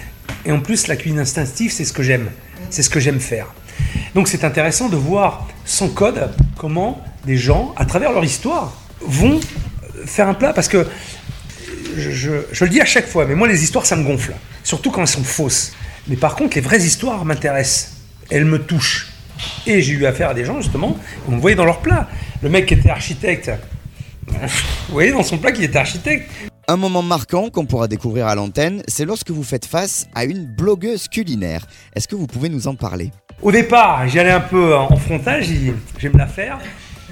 Et 0.44 0.50
en 0.50 0.60
plus, 0.60 0.88
la 0.88 0.96
cuisine 0.96 1.20
instinctive, 1.20 1.70
c'est 1.70 1.84
ce 1.84 1.92
que 1.92 2.02
j'aime. 2.02 2.30
C'est 2.68 2.82
ce 2.82 2.90
que 2.90 3.00
j'aime 3.00 3.20
faire. 3.20 3.46
Donc 4.14 4.28
c'est 4.28 4.44
intéressant 4.44 4.88
de 4.88 4.96
voir 4.96 5.48
sans 5.64 5.88
code 5.88 6.30
comment 6.56 7.02
des 7.24 7.36
gens, 7.36 7.74
à 7.76 7.84
travers 7.84 8.12
leur 8.12 8.24
histoire, 8.24 8.72
vont 9.00 9.40
faire 10.04 10.28
un 10.28 10.34
plat. 10.34 10.52
Parce 10.52 10.68
que 10.68 10.86
je, 11.96 12.30
le 12.60 12.68
dis 12.68 12.80
à 12.80 12.84
chaque 12.84 13.06
fois, 13.06 13.26
mais 13.26 13.34
moi 13.34 13.48
les 13.48 13.62
histoires 13.62 13.86
ça 13.86 13.96
me 13.96 14.04
gonfle. 14.04 14.34
Surtout 14.62 14.90
quand 14.90 15.00
elles 15.00 15.08
sont 15.08 15.24
fausses. 15.24 15.72
Mais 16.08 16.16
par 16.16 16.34
contre, 16.34 16.56
les 16.56 16.60
vraies 16.60 16.82
histoires 16.82 17.24
m'intéressent. 17.24 17.96
Elles 18.30 18.44
me 18.44 18.58
touchent. 18.58 19.08
Et 19.66 19.80
j'ai 19.80 19.94
eu 19.94 20.06
affaire 20.06 20.30
à 20.30 20.34
des 20.34 20.44
gens 20.44 20.60
justement, 20.60 20.98
on 21.26 21.32
me 21.32 21.40
voyait 21.40 21.56
dans 21.56 21.64
leur 21.64 21.80
plat. 21.80 22.08
Le 22.42 22.48
mec 22.48 22.66
qui 22.66 22.74
était 22.74 22.90
architecte, 22.90 23.50
vous 24.28 24.92
voyez 24.92 25.12
dans 25.12 25.22
son 25.22 25.38
plat 25.38 25.52
qu'il 25.52 25.64
était 25.64 25.78
architecte. 25.78 26.30
Un 26.70 26.76
moment 26.76 27.02
marquant 27.02 27.50
qu'on 27.50 27.66
pourra 27.66 27.88
découvrir 27.88 28.28
à 28.28 28.36
l'antenne, 28.36 28.84
c'est 28.86 29.04
lorsque 29.04 29.32
vous 29.32 29.42
faites 29.42 29.66
face 29.66 30.06
à 30.14 30.22
une 30.22 30.46
blogueuse 30.46 31.08
culinaire. 31.08 31.66
Est-ce 31.96 32.06
que 32.06 32.14
vous 32.14 32.28
pouvez 32.28 32.48
nous 32.48 32.68
en 32.68 32.76
parler? 32.76 33.10
Au 33.42 33.50
départ, 33.50 34.06
j'y 34.06 34.20
allais 34.20 34.30
un 34.30 34.38
peu 34.38 34.76
en 34.76 34.96
frontal, 34.96 35.42
j'ai 35.42 35.54
dit, 35.54 35.72
je 35.98 36.06
vais 36.06 36.14
me 36.14 36.18
la 36.18 36.28
faire. 36.28 36.60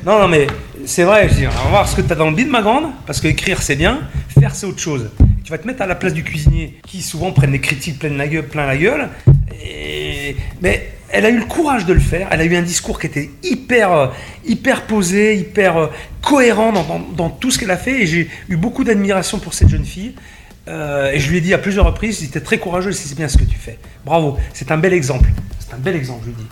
Non, 0.07 0.21
non, 0.21 0.29
mais 0.29 0.47
c'est 0.87 1.03
vrai, 1.03 1.29
je 1.29 1.35
dis, 1.35 1.47
on 1.49 1.51
va 1.51 1.71
voir 1.71 1.89
ce 1.89 1.97
que 1.97 2.03
tu 2.03 2.13
as 2.13 2.15
dans 2.15 2.31
le 2.31 2.37
bide, 2.37 2.47
ma 2.47 2.63
grande, 2.63 2.85
parce 3.05 3.21
que 3.21 3.27
écrire 3.27 3.61
c'est 3.61 3.75
bien, 3.75 4.03
faire 4.39 4.55
c'est 4.55 4.67
autre 4.67 4.79
chose. 4.79 5.11
Tu 5.43 5.51
vas 5.51 5.59
te 5.59 5.67
mettre 5.67 5.83
à 5.83 5.87
la 5.87 5.97
place 5.97 6.15
du 6.15 6.23
cuisinier, 6.23 6.79
qui 6.87 7.03
souvent 7.03 7.33
prennent 7.33 7.51
des 7.51 7.61
critiques 7.61 7.99
plein 7.99 8.11
la 8.11 8.29
gueule, 8.29 8.47
plein 8.47 8.65
la 8.65 8.77
gueule. 8.77 9.09
Mais 10.63 10.93
elle 11.11 11.25
a 11.25 11.31
eu 11.31 11.39
le 11.39 11.45
courage 11.45 11.87
de 11.87 11.93
le 11.93 12.01
faire. 12.01 12.29
Elle 12.31 12.41
a 12.41 12.45
eu 12.45 12.57
un 12.57 12.63
discours 12.63 13.01
qui 13.01 13.07
était 13.07 13.31
hyper, 13.43 13.93
euh, 13.93 14.07
hyper 14.45 14.87
posé, 14.87 15.37
hyper 15.37 15.77
euh, 15.77 15.87
cohérent 16.23 16.73
dans, 17.17 17.31
tout 17.31 17.51
ce 17.51 17.59
qu'elle 17.59 17.71
a 17.71 17.77
fait. 17.77 18.03
Et 18.03 18.07
j'ai 18.07 18.31
eu 18.49 18.57
beaucoup 18.57 18.85
d'admiration 18.85 19.39
pour 19.39 19.55
cette 19.55 19.69
jeune 19.69 19.85
fille. 19.85 20.15
Euh, 20.69 21.13
et 21.13 21.19
je 21.19 21.31
lui 21.31 21.39
ai 21.39 21.41
dit 21.41 21.55
à 21.55 21.59
plusieurs 21.59 21.87
reprises, 21.87 22.19
c'était 22.19 22.43
très 22.43 22.59
courageux, 22.59 22.93
c'est 22.93 23.15
bien 23.15 23.29
ce 23.29 23.39
que 23.39 23.45
tu 23.45 23.57
fais. 23.57 23.79
Bravo, 24.05 24.37
c'est 24.53 24.71
un 24.71 24.77
bel 24.77 24.93
exemple. 24.93 25.31
C'est 25.59 25.75
un 25.75 25.79
bel 25.79 25.97
exemple, 25.97 26.21
je 26.25 26.29
lui 26.29 26.37
dis. 26.37 26.47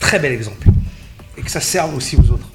Très 0.00 0.18
bel 0.18 0.32
exemple. 0.32 0.66
Et 1.38 1.42
que 1.42 1.50
ça 1.50 1.60
serve 1.60 1.94
aussi 1.94 2.16
aux 2.16 2.30
autres. 2.32 2.48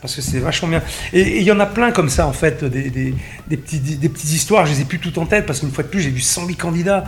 Parce 0.00 0.14
que 0.14 0.22
c'est 0.22 0.38
vachement 0.38 0.68
bien. 0.68 0.82
Et 1.12 1.38
il 1.38 1.42
y 1.42 1.52
en 1.52 1.60
a 1.60 1.66
plein 1.66 1.90
comme 1.90 2.08
ça, 2.08 2.26
en 2.26 2.32
fait, 2.32 2.64
des, 2.64 2.90
des, 2.90 3.56
petits, 3.56 3.80
des 3.80 4.08
petites 4.08 4.32
histoires. 4.32 4.64
Je 4.64 4.72
les 4.72 4.80
ai 4.82 4.84
plus 4.84 4.98
toutes 4.98 5.18
en 5.18 5.26
tête 5.26 5.44
parce 5.44 5.60
qu'une 5.60 5.72
fois 5.72 5.84
de 5.84 5.88
plus, 5.88 6.00
j'ai 6.00 6.10
vu 6.10 6.20
108 6.20 6.56
candidats 6.56 7.04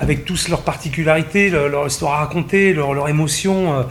avec 0.00 0.24
tous 0.24 0.48
leurs 0.48 0.62
particularités, 0.62 1.50
leur, 1.50 1.86
histoire 1.86 2.14
à 2.14 2.18
raconter, 2.20 2.72
leurs 2.72 2.94
leur 2.94 3.08
émotions. 3.08 3.74
Euh, 3.74 3.82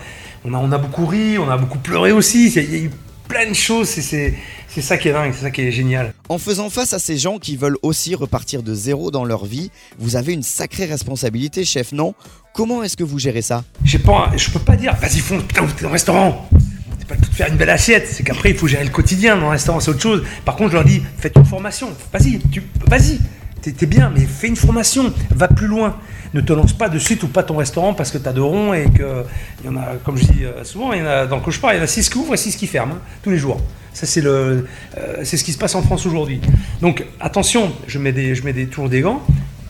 on 0.43 0.53
a, 0.53 0.57
on 0.57 0.71
a 0.71 0.77
beaucoup 0.77 1.05
ri, 1.05 1.37
on 1.37 1.49
a 1.49 1.57
beaucoup 1.57 1.77
pleuré 1.77 2.11
aussi. 2.11 2.49
Il 2.49 2.73
y 2.73 2.75
a 2.75 2.79
eu 2.85 2.91
plein 3.27 3.47
de 3.47 3.53
choses. 3.53 3.87
C'est 3.87 4.33
ça 4.81 4.97
qui 4.97 5.07
est 5.07 5.13
dingue, 5.13 5.31
c'est 5.33 5.43
ça 5.43 5.51
qui 5.51 5.61
est 5.61 5.71
génial. 5.71 6.13
En 6.27 6.39
faisant 6.39 6.69
face 6.69 6.93
à 6.93 6.99
ces 6.99 7.17
gens 7.17 7.37
qui 7.37 7.57
veulent 7.57 7.77
aussi 7.83 8.15
repartir 8.15 8.63
de 8.63 8.73
zéro 8.73 9.11
dans 9.11 9.23
leur 9.23 9.45
vie, 9.45 9.71
vous 9.99 10.15
avez 10.15 10.33
une 10.33 10.43
sacrée 10.43 10.85
responsabilité, 10.85 11.63
chef, 11.63 11.91
non? 11.91 12.15
Comment 12.53 12.81
est-ce 12.81 12.97
que 12.97 13.03
vous 13.03 13.19
gérez 13.19 13.43
ça? 13.43 13.63
Je 13.83 13.97
pas, 13.99 14.31
je 14.35 14.49
peux 14.49 14.59
pas 14.59 14.75
dire, 14.75 14.95
vas-y, 14.95 15.19
fonce, 15.19 15.43
putain, 15.43 15.65
t'es 15.67 15.83
dans 15.83 15.89
le 15.89 15.93
restaurant. 15.93 16.49
C'est 16.97 17.07
pas 17.07 17.15
de 17.15 17.25
faire 17.25 17.49
une 17.49 17.57
belle 17.57 17.69
assiette, 17.69 18.07
c'est 18.07 18.23
qu'après, 18.23 18.49
il 18.49 18.57
faut 18.57 18.67
gérer 18.67 18.83
le 18.83 18.89
quotidien 18.89 19.35
dans 19.35 19.43
le 19.43 19.49
restaurant, 19.49 19.79
c'est 19.79 19.91
autre 19.91 20.01
chose. 20.01 20.23
Par 20.43 20.55
contre, 20.55 20.71
je 20.71 20.75
leur 20.75 20.85
dis, 20.85 21.01
faites 21.17 21.35
une 21.35 21.45
formation, 21.45 21.89
vas-y, 22.11 22.39
vas-y, 22.87 23.19
T'es 23.61 23.85
bien, 23.85 24.11
mais 24.13 24.21
fais 24.21 24.47
une 24.47 24.55
formation, 24.55 25.13
va 25.31 25.47
plus 25.47 25.67
loin. 25.67 25.97
Ne 26.33 26.41
te 26.41 26.53
lance 26.53 26.73
pas 26.73 26.89
de 26.89 26.99
suite 26.99 27.23
ou 27.23 27.27
pas 27.27 27.43
ton 27.43 27.57
restaurant 27.57 27.93
parce 27.93 28.11
que 28.11 28.17
tu 28.17 28.27
as 28.27 28.33
de 28.33 28.41
ronds 28.41 28.73
et 28.73 28.85
que, 28.85 29.23
il 29.61 29.65
y 29.65 29.69
en 29.69 29.75
a, 29.75 29.95
comme 30.03 30.15
je 30.17 30.25
dis 30.25 30.45
euh, 30.45 30.63
souvent, 30.63 30.93
il 30.93 30.99
y 30.99 31.01
en 31.01 31.07
a, 31.07 31.25
dans 31.25 31.37
le 31.37 31.41
cauchemar, 31.41 31.73
il 31.73 31.77
y 31.77 31.79
en 31.79 31.83
a 31.83 31.87
6 31.87 32.09
qui 32.09 32.17
ouvrent 32.17 32.35
et 32.35 32.37
6 32.37 32.55
qui 32.55 32.67
ferment, 32.67 32.93
hein, 32.93 33.01
tous 33.23 33.31
les 33.31 33.37
jours. 33.37 33.59
Ça, 33.93 34.05
c'est 34.05 34.21
le, 34.21 34.67
euh, 34.97 35.17
c'est 35.23 35.37
ce 35.37 35.43
qui 35.43 35.51
se 35.51 35.57
passe 35.57 35.75
en 35.75 35.81
France 35.81 36.05
aujourd'hui. 36.05 36.39
Donc, 36.81 37.03
attention, 37.19 37.73
je 37.87 37.97
mets, 37.97 38.11
des, 38.11 38.35
je 38.35 38.43
mets 38.43 38.53
des, 38.53 38.67
toujours 38.67 38.89
des 38.89 39.01
gants, 39.01 39.23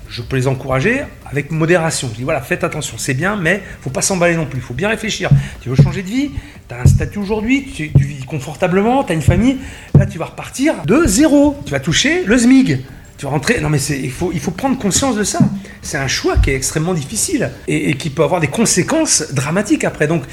je 0.10 0.22
peux 0.22 0.36
les 0.36 0.48
encourager 0.48 1.02
avec 1.26 1.50
modération. 1.52 2.10
Je 2.12 2.18
dis 2.18 2.24
voilà, 2.24 2.42
faites 2.42 2.64
attention, 2.64 2.98
c'est 2.98 3.14
bien, 3.14 3.38
mais 3.38 3.64
faut 3.82 3.90
pas 3.90 4.02
s'emballer 4.02 4.36
non 4.36 4.46
plus. 4.46 4.60
Il 4.60 4.64
faut 4.64 4.74
bien 4.74 4.90
réfléchir. 4.90 5.30
Tu 5.62 5.70
veux 5.70 5.76
changer 5.76 6.04
de 6.04 6.10
vie, 6.10 6.32
tu 6.68 6.76
as 6.76 6.82
un 6.82 6.86
statut 6.86 7.20
aujourd'hui, 7.20 7.72
tu, 7.74 7.92
tu, 7.92 8.04
vis 8.04 8.26
confortablement, 8.26 9.04
tu 9.04 9.14
as 9.14 9.16
une 9.16 9.22
famille. 9.22 9.58
Là, 9.98 10.06
tu 10.06 10.18
vas 10.18 10.26
repartir 10.26 10.76
de 10.86 11.04
zéro. 11.06 11.58
Tu 11.66 11.72
vas 11.72 11.80
toucher 11.80 12.24
le 12.26 12.38
SMIG 12.38 12.80
tu 13.20 13.26
vas 13.26 13.32
rentrer. 13.32 13.60
Non, 13.60 13.70
mais 13.70 13.80
il 13.80 14.12
faut, 14.12 14.32
prendre 14.52 14.80
conscience 14.80 15.16
de 15.16 15.24
ça. 15.24 15.40
C'est 15.82 15.98
un 15.98 16.08
choix 16.08 16.38
qui 16.38 16.52
est 16.52 16.56
extrêmement 16.56 16.94
difficile 16.94 17.52
et, 17.68 17.96
qui 17.96 18.10
peut 18.10 18.24
avoir 18.24 18.40
des 18.40 18.48
conséquences 18.48 19.34
dramatiques 19.34 19.84
après. 19.84 20.08
Donc, 20.08 20.24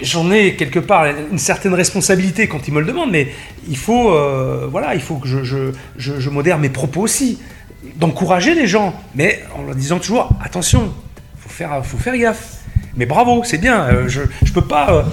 j'en 0.00 0.30
ai 0.30 0.54
quelque 0.54 0.78
part 0.78 1.06
une 1.06 1.38
certaine 1.38 1.74
responsabilité 1.74 2.46
quand 2.46 2.68
ils 2.68 2.72
me 2.72 2.80
le 2.80 2.86
demandent, 2.86 3.10
mais 3.10 3.32
il 3.68 3.76
faut, 3.76 4.12
euh, 4.12 4.68
voilà, 4.70 4.94
il 4.94 5.00
faut 5.00 5.16
que 5.16 5.26
je, 5.26 6.30
modère 6.30 6.58
mes 6.58 6.68
propos 6.68 7.02
aussi. 7.02 7.40
d'encourager 7.96 8.54
les 8.54 8.68
gens, 8.68 8.94
mais 9.16 9.42
en 9.58 9.62
leur 9.62 9.74
disant 9.74 9.98
toujours 9.98 10.30
attention, 10.42 10.94
faut 11.36 11.50
faire, 11.50 11.84
faut 11.84 11.98
faire 11.98 12.16
gaffe. 12.16 12.60
Mais 12.96 13.06
bravo, 13.06 13.42
c'est 13.44 13.58
bien. 13.58 13.86
euh, 13.86 14.08
je 14.08 14.20
ne 14.20 14.50
peux 14.54 14.66
pas 14.66 15.04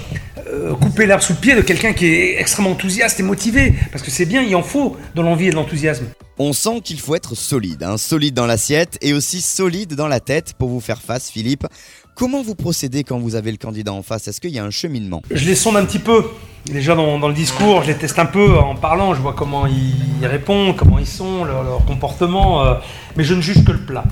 euh, 0.48 0.76
couper 0.76 1.08
l'herbe 1.08 1.22
sous 1.22 1.34
le 1.34 1.40
pied 1.40 1.56
de 1.56 1.62
quelqu'un 1.62 1.94
qui 1.94 2.06
est 2.06 2.40
extrêmement 2.40 2.72
enthousiaste 2.72 3.20
et 3.20 3.24
motivé, 3.24 3.74
parce 3.92 4.04
que 4.04 4.12
c'est 4.12 4.28
bien, 4.28 4.44
il 4.44 4.56
en 4.56 4.62
faut 4.62 4.98
de 5.16 5.22
l'envie 5.22 5.48
et 5.48 5.50
de 5.50 5.56
l'enthousiasme. 5.56 6.06
On 6.44 6.54
sent 6.54 6.82
qu'il 6.84 7.00
faut 7.00 7.14
être 7.14 7.36
solide, 7.36 7.84
hein, 7.84 7.98
solide 7.98 8.34
dans 8.34 8.48
l'assiette 8.48 8.98
et 9.02 9.14
aussi 9.14 9.42
solide 9.42 9.94
dans 9.94 10.08
la 10.08 10.20
tête 10.20 10.56
pour 10.58 10.70
vous 10.70 10.80
faire 10.80 11.00
face, 11.00 11.30
Philippe. 11.30 11.68
Comment 12.16 12.42
vous 12.42 12.56
procédez 12.56 13.04
quand 13.04 13.20
vous 13.20 13.36
avez 13.36 13.52
le 13.52 13.58
candidat 13.58 13.94
en 13.94 14.02
face? 14.02 14.28
Est-ce 14.28 14.42
qu'il 14.42 14.50
y 14.50 14.58
a 14.58 14.64
un 14.64 14.72
cheminement? 14.72 15.22
Je 15.30 15.46
les 15.46 15.54
sonde 15.54 15.78
un 15.78 15.86
petit 15.86 16.00
peu. 16.00 16.24
Déjà 16.66 16.96
dans, 16.96 17.20
dans 17.20 17.28
le 17.28 17.36
discours, 17.36 17.84
je 17.84 17.90
les 17.90 17.96
teste 17.96 18.18
un 18.18 18.26
peu 18.26 18.58
en 18.58 18.74
parlant, 18.74 19.14
je 19.14 19.22
vois 19.22 19.34
comment 19.34 19.68
ils, 19.68 20.26
répondent, 20.26 20.76
comment 20.76 20.98
ils 20.98 21.06
sont, 21.06 21.46
leur, 21.46 21.62
leur 21.62 21.86
comportement, 21.86 22.66
euh, 22.66 22.74
mais 23.16 23.24
je 23.24 23.36
ne 23.36 23.42
juge 23.42 23.64
que 23.64 23.72
le 23.72 23.82
plat. 23.82 24.04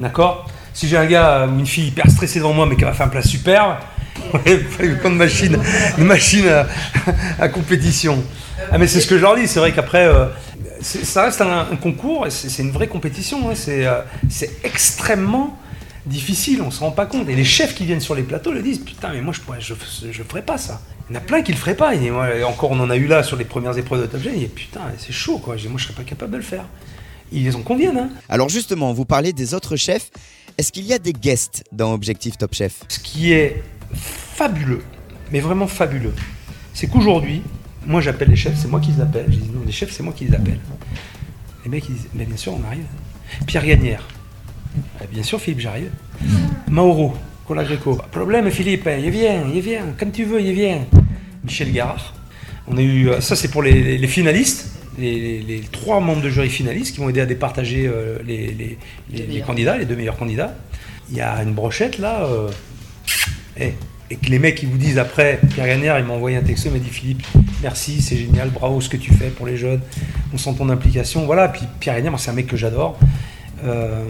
D'accord? 0.00 0.48
Si 0.74 0.88
j'ai 0.88 0.96
un 0.96 1.06
gars 1.06 1.46
ou 1.46 1.60
une 1.60 1.66
fille 1.66 1.86
hyper 1.86 2.10
stressée 2.10 2.40
devant 2.40 2.54
moi 2.54 2.66
mais 2.66 2.74
qui 2.74 2.82
va 2.82 2.92
faire 2.92 3.06
un 3.06 3.10
plat 3.10 3.22
superbe, 3.22 3.76
pas 4.32 5.08
une 5.08 5.14
machine, 5.14 5.56
une 5.96 6.06
machine 6.06 6.48
à, 6.48 6.66
à 7.38 7.48
compétition. 7.48 8.20
Ah 8.72 8.78
mais 8.78 8.88
c'est 8.88 9.00
ce 9.00 9.06
que 9.06 9.16
je 9.16 9.22
leur 9.22 9.36
dis, 9.36 9.46
c'est 9.46 9.60
vrai 9.60 9.72
qu'après, 9.72 10.06
euh, 10.06 10.26
ça 10.80 11.24
reste 11.24 11.40
un, 11.40 11.68
un 11.70 11.76
concours, 11.76 12.26
c'est 12.30 12.62
une 12.62 12.70
vraie 12.70 12.88
compétition, 12.88 13.50
hein. 13.50 13.54
c'est 13.54 13.86
euh, 13.86 14.00
c'est 14.28 14.64
extrêmement 14.64 15.58
difficile, 16.06 16.62
on 16.62 16.70
se 16.70 16.80
rend 16.80 16.92
pas 16.92 17.06
compte. 17.06 17.28
Et 17.28 17.34
les 17.34 17.44
chefs 17.44 17.74
qui 17.74 17.84
viennent 17.84 18.00
sur 18.00 18.14
les 18.14 18.22
plateaux 18.22 18.52
le 18.52 18.62
disent, 18.62 18.78
putain 18.78 19.12
mais 19.12 19.20
moi 19.20 19.32
je 19.32 19.40
pourrais, 19.40 19.60
je, 19.60 19.74
je 20.10 20.22
ferais 20.22 20.42
pas 20.42 20.58
ça. 20.58 20.80
Il 21.08 21.14
y 21.14 21.16
en 21.16 21.20
a 21.20 21.22
plein 21.22 21.42
qui 21.42 21.52
le 21.52 21.58
feraient 21.58 21.76
pas. 21.76 21.94
Et 21.94 22.10
moi, 22.10 22.28
encore 22.46 22.70
on 22.72 22.80
en 22.80 22.90
a 22.90 22.96
eu 22.96 23.06
là 23.06 23.22
sur 23.22 23.36
les 23.36 23.44
premières 23.44 23.76
épreuves 23.78 24.02
de 24.02 24.06
Top 24.06 24.22
Gen, 24.22 24.32
il 24.34 24.40
dit, 24.40 24.46
putain 24.46 24.80
c'est 24.98 25.12
chaud 25.12 25.38
quoi, 25.38 25.56
moi 25.68 25.78
je 25.78 25.84
serais 25.84 25.94
pas 25.94 26.04
capable 26.04 26.32
de 26.32 26.38
le 26.38 26.42
faire. 26.42 26.64
Ils 27.32 27.54
en 27.56 27.62
conviennent. 27.62 27.98
Hein. 27.98 28.10
Alors 28.28 28.48
justement, 28.48 28.92
vous 28.92 29.04
parlez 29.04 29.32
des 29.32 29.52
autres 29.52 29.76
chefs. 29.76 30.10
Est-ce 30.58 30.72
qu'il 30.72 30.84
y 30.84 30.92
a 30.92 30.98
des 30.98 31.12
guests 31.12 31.64
dans 31.72 31.92
Objectif 31.92 32.38
Top 32.38 32.54
Chef? 32.54 32.84
Ce 32.88 32.98
qui 32.98 33.32
est 33.32 33.62
fabuleux, 33.92 34.82
mais 35.32 35.40
vraiment 35.40 35.66
fabuleux, 35.66 36.14
c'est 36.72 36.86
qu'aujourd'hui, 36.86 37.42
moi 37.86 38.00
j'appelle 38.00 38.28
les 38.28 38.36
chefs, 38.36 38.56
c'est 38.56 38.68
moi 38.68 38.80
qui 38.80 38.92
les 38.92 39.00
appelle. 39.00 39.26
Je 39.28 39.36
dis 39.36 39.50
non, 39.52 39.62
les 39.64 39.72
chefs, 39.72 39.92
c'est 39.92 40.02
moi 40.02 40.12
qui 40.16 40.24
les 40.26 40.34
appelle. 40.34 40.58
Les 41.64 41.70
mecs, 41.70 41.88
ils 41.88 41.94
disent, 41.94 42.08
mais 42.14 42.24
bien 42.24 42.36
sûr, 42.36 42.52
on 42.54 42.64
arrive. 42.66 42.84
Pierre 43.46 43.64
Gagnère. 43.66 44.06
Ah, 45.00 45.04
bien 45.10 45.22
sûr, 45.22 45.40
Philippe, 45.40 45.60
j'arrive. 45.60 45.90
Mauro, 46.68 47.14
Cola 47.46 47.64
Greco. 47.64 47.94
Pas 47.96 48.04
de 48.04 48.10
problème, 48.10 48.50
Philippe, 48.50 48.88
il 49.02 49.10
vient, 49.10 49.42
il 49.52 49.60
vient, 49.60 49.86
comme 49.98 50.10
tu 50.12 50.24
veux, 50.24 50.40
il 50.40 50.52
vient. 50.52 50.84
Michel 51.44 51.72
Garard. 51.72 52.14
On 52.68 52.76
a 52.76 52.82
eu, 52.82 53.08
euh, 53.08 53.20
ça 53.20 53.36
c'est 53.36 53.48
pour 53.48 53.62
les, 53.62 53.72
les- 53.82 53.98
les 53.98 54.08
finalistes, 54.08 54.72
les, 54.98 55.62
trois 55.70 56.00
membres 56.00 56.22
de 56.22 56.30
jury 56.30 56.50
finalistes 56.50 56.94
qui 56.94 57.00
vont 57.00 57.08
aider 57.08 57.20
à 57.20 57.26
départager 57.26 57.86
euh, 57.86 58.18
les, 58.26 58.48
les- 58.48 58.78
les- 59.12 59.26
les 59.26 59.40
candidats, 59.40 59.76
les 59.78 59.84
deux 59.84 59.94
meilleurs 59.96 60.16
candidats. 60.16 60.56
Il 61.10 61.16
y 61.16 61.20
a 61.20 61.42
une 61.42 61.52
brochette 61.52 61.98
là. 61.98 62.24
euh, 62.24 62.50
eh, 63.58 63.72
et 64.10 64.16
que 64.16 64.26
les 64.26 64.38
mecs 64.38 64.62
ils 64.62 64.68
vous 64.68 64.78
disent 64.78 64.98
après, 64.98 65.40
Pierre 65.50 65.66
Gagnard 65.66 65.98
il 65.98 66.04
m'a 66.04 66.14
envoyé 66.14 66.36
un 66.36 66.42
texto, 66.42 66.68
il 66.68 66.72
m'a 66.72 66.78
dit 66.78 66.90
Philippe, 66.90 67.26
merci, 67.62 68.00
c'est 68.00 68.16
génial, 68.16 68.50
bravo 68.50 68.80
ce 68.80 68.88
que 68.88 68.96
tu 68.96 69.12
fais 69.12 69.28
pour 69.28 69.46
les 69.46 69.56
jeunes, 69.56 69.80
on 70.32 70.38
sent 70.38 70.54
ton 70.56 70.68
implication. 70.68 71.26
Voilà, 71.26 71.48
puis 71.48 71.62
Pierre 71.80 71.96
Gagnard, 71.96 72.18
c'est 72.20 72.30
un 72.30 72.34
mec 72.34 72.46
que 72.46 72.56
j'adore. 72.56 72.98
Euh, 73.64 74.04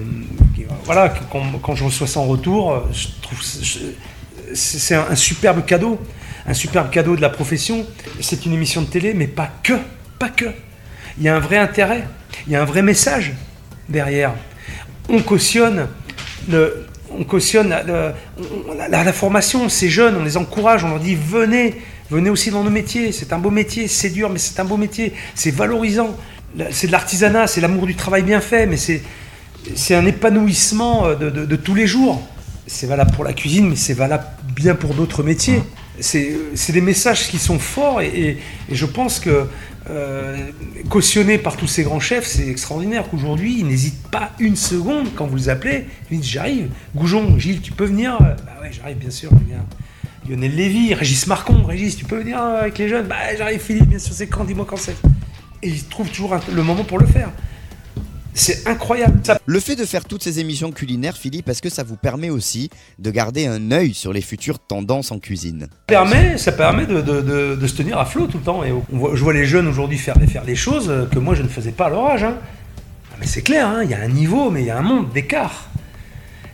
voilà, 0.85 1.13
quand, 1.31 1.75
je 1.75 1.85
reçois 1.85 2.07
ça 2.07 2.21
en 2.21 2.27
retour, 2.27 2.73
euh, 2.73 2.81
c'est 4.55 4.95
un, 4.95 5.07
un 5.11 5.17
superbe 5.17 5.65
cadeau, 5.65 6.01
un 6.47 6.55
superbe 6.55 6.91
cadeau 6.91 7.17
de 7.17 7.21
la 7.21 7.31
profession. 7.31 7.87
C'est 8.21 8.47
une 8.47 8.53
émission 8.53 8.83
de 8.83 8.87
télé, 8.87 9.15
mais 9.15 9.27
pas 9.27 9.51
que, 9.63 9.75
pas 10.19 10.29
que. 10.29 10.47
Il 11.19 11.25
y 11.25 11.29
a 11.29 11.37
un 11.37 11.41
vrai 11.41 11.57
intérêt, 11.57 12.05
il 12.47 12.53
y 12.53 12.57
a 12.57 12.63
un 12.63 12.65
vrai 12.65 12.83
message 12.83 13.33
derrière. 13.89 14.35
On 15.09 15.21
cautionne 15.21 15.89
le, 16.49 16.87
on 17.19 17.25
cautionne 17.25 17.69
la, 17.71 18.89
la- 18.89 19.13
formation, 19.13 19.69
ces 19.69 19.89
jeunes, 19.89 20.17
on 20.21 20.25
les 20.25 20.37
encourage, 20.37 20.85
on 20.85 20.89
leur 20.89 21.01
dit 21.01 21.15
venez, 21.15 21.75
venez 22.11 22.31
aussi 22.31 22.51
dans 22.51 22.63
nos 22.65 22.71
métiers, 22.71 23.13
c'est 23.13 23.33
un 23.33 23.39
beau 23.39 23.51
métier, 23.51 23.89
c'est 23.89 24.11
dur, 24.11 24.31
mais 24.31 24.39
c'est 24.39 24.59
un 24.61 24.65
beau 24.65 24.77
métier, 24.77 25.13
c'est 25.35 25.51
valorisant, 25.51 26.17
c'est 26.71 26.87
de 26.87 26.93
l'artisanat, 26.93 27.47
c'est 27.47 27.61
l'amour 27.61 27.87
du 27.87 27.95
travail 27.95 28.23
bien 28.23 28.41
fait, 28.41 28.67
mais 28.67 28.77
c'est, 28.77 29.03
un 29.95 30.07
épanouissement 30.07 31.07
euh, 31.07 31.15
de, 31.15 31.31
de- 31.31 31.45
de 31.45 31.57
tous 31.57 31.75
les 31.75 31.87
jours. 31.87 32.23
C'est 32.69 32.87
valable 32.87 33.13
pour 33.13 33.23
la 33.25 33.33
cuisine, 33.33 33.69
mais 33.71 33.77
c'est 33.77 33.95
valable 33.95 34.25
bien 34.55 34.75
pour 34.75 34.95
d'autres 34.95 35.23
métiers. 35.23 35.63
C'est, 36.01 36.37
c'est 36.55 36.73
des 36.73 36.81
messages 36.81 37.29
qui 37.29 37.39
sont 37.39 37.59
forts 37.61 38.01
et, 38.01 38.09
et- 38.09 38.31
et 38.71 38.75
je 38.75 38.87
pense 38.87 39.21
que 39.21 39.47
euh, 39.89 40.37
cautionné 40.89 41.39
par 41.39 41.57
tous 41.57 41.67
ces 41.67 41.83
grands 41.83 42.01
chefs, 42.01 42.27
c'est 42.27 42.49
extraordinaire 42.49 43.09
qu'aujourd'hui, 43.09 43.57
ils 43.59 43.67
n'hésitent 43.67 44.09
pas 44.09 44.33
une 44.39 44.57
seconde 44.57 45.09
quand 45.15 45.27
vous 45.27 45.37
les 45.37 45.49
appelez. 45.49 45.87
Ils 46.11 46.21
disent 46.21 46.31
J'arrive. 46.31 46.69
Goujon, 46.95 47.39
Gilles, 47.39 47.61
tu 47.61 47.73
peux 47.73 47.85
venir? 47.85 48.17
Bah 48.19 48.37
ouais, 48.61 48.71
j'arrive, 48.73 48.99
bien 48.99 49.11
sûr, 49.11 49.31
je 49.33 49.49
viens. 49.49 49.65
Lionel 50.29 50.55
Lévy, 50.57 50.93
Régis 50.93 51.27
Marcon, 51.29 51.65
Régis, 51.65 51.97
tu 51.97 52.05
peux 52.05 52.19
venir 52.19 52.39
euh, 52.41 52.63
avec 52.63 52.79
les 52.79 52.89
jeunes? 52.89 53.07
Bah 53.07 53.37
j'arrive, 53.39 53.61
Philippe, 53.61 53.89
bien 53.89 53.99
sûr, 53.99 54.13
c'est 54.13 54.27
quand? 54.27 54.45
Dis-moi 54.45 54.67
quand 54.69 54.77
c'est. 54.77 54.97
Et 55.63 55.69
ils 55.69 55.85
trouvent 55.85 56.11
toujours 56.11 56.37
le 56.53 56.63
moment 56.63 56.85
pour 56.85 56.99
le 56.99 57.07
faire. 57.07 57.31
C'est 58.39 58.69
incroyable. 58.69 59.19
Ça 59.25 59.41
Le 59.47 59.61
fait 59.61 59.77
de 59.77 59.87
faire 59.87 60.05
toutes 60.05 60.23
ces 60.23 60.41
émissions 60.41 60.71
culinaires, 60.71 61.17
Philippe, 61.17 61.49
est-ce 61.49 61.63
que 61.63 61.71
ça 61.71 61.83
vous 61.83 61.97
permet 61.97 62.29
aussi 62.29 62.69
de 62.99 63.11
garder 63.11 63.47
un 63.47 63.71
œil 63.73 63.95
sur 63.95 64.13
les 64.13 64.21
futures 64.21 64.59
tendances 64.59 65.11
en 65.11 65.19
cuisine? 65.19 65.69
Permet, 65.87 66.37
ça 66.37 66.53
permet 66.53 66.85
de, 66.85 67.01
de- 67.01 67.23
de- 67.23 67.57
de 67.57 67.67
se 67.67 67.75
tenir 67.75 67.99
à 67.99 68.05
flot 68.05 68.27
tout 68.27 68.37
le 68.37 68.45
temps. 68.45 68.63
Et 68.63 68.73
on 68.73 68.85
voit- 68.93 69.13
je 69.15 69.23
vois 69.23 69.33
les 69.33 69.47
jeunes 69.47 69.67
aujourd'hui 69.67 69.97
faire, 69.97 70.17
faire 70.29 70.45
des 70.45 70.55
choses 70.55 70.93
que 71.11 71.19
moi 71.19 71.35
je 71.35 71.43
ne 71.43 71.49
faisais 71.49 71.71
pas 71.73 71.87
à 71.87 71.91
leur 71.91 72.07
âge. 72.07 72.25
hein. 72.25 72.37
Ah, 73.13 73.17
mais 73.19 73.27
c'est 73.27 73.41
clair, 73.41 73.67
hein, 73.69 73.81
il 73.85 73.91
y 73.91 73.95
a 73.95 74.01
un 74.01 74.09
niveau, 74.09 74.51
mais 74.51 74.61
il 74.61 74.67
y 74.67 74.71
a 74.71 74.77
un 74.77 74.83
monde 74.83 75.11
d'écart 75.15 75.71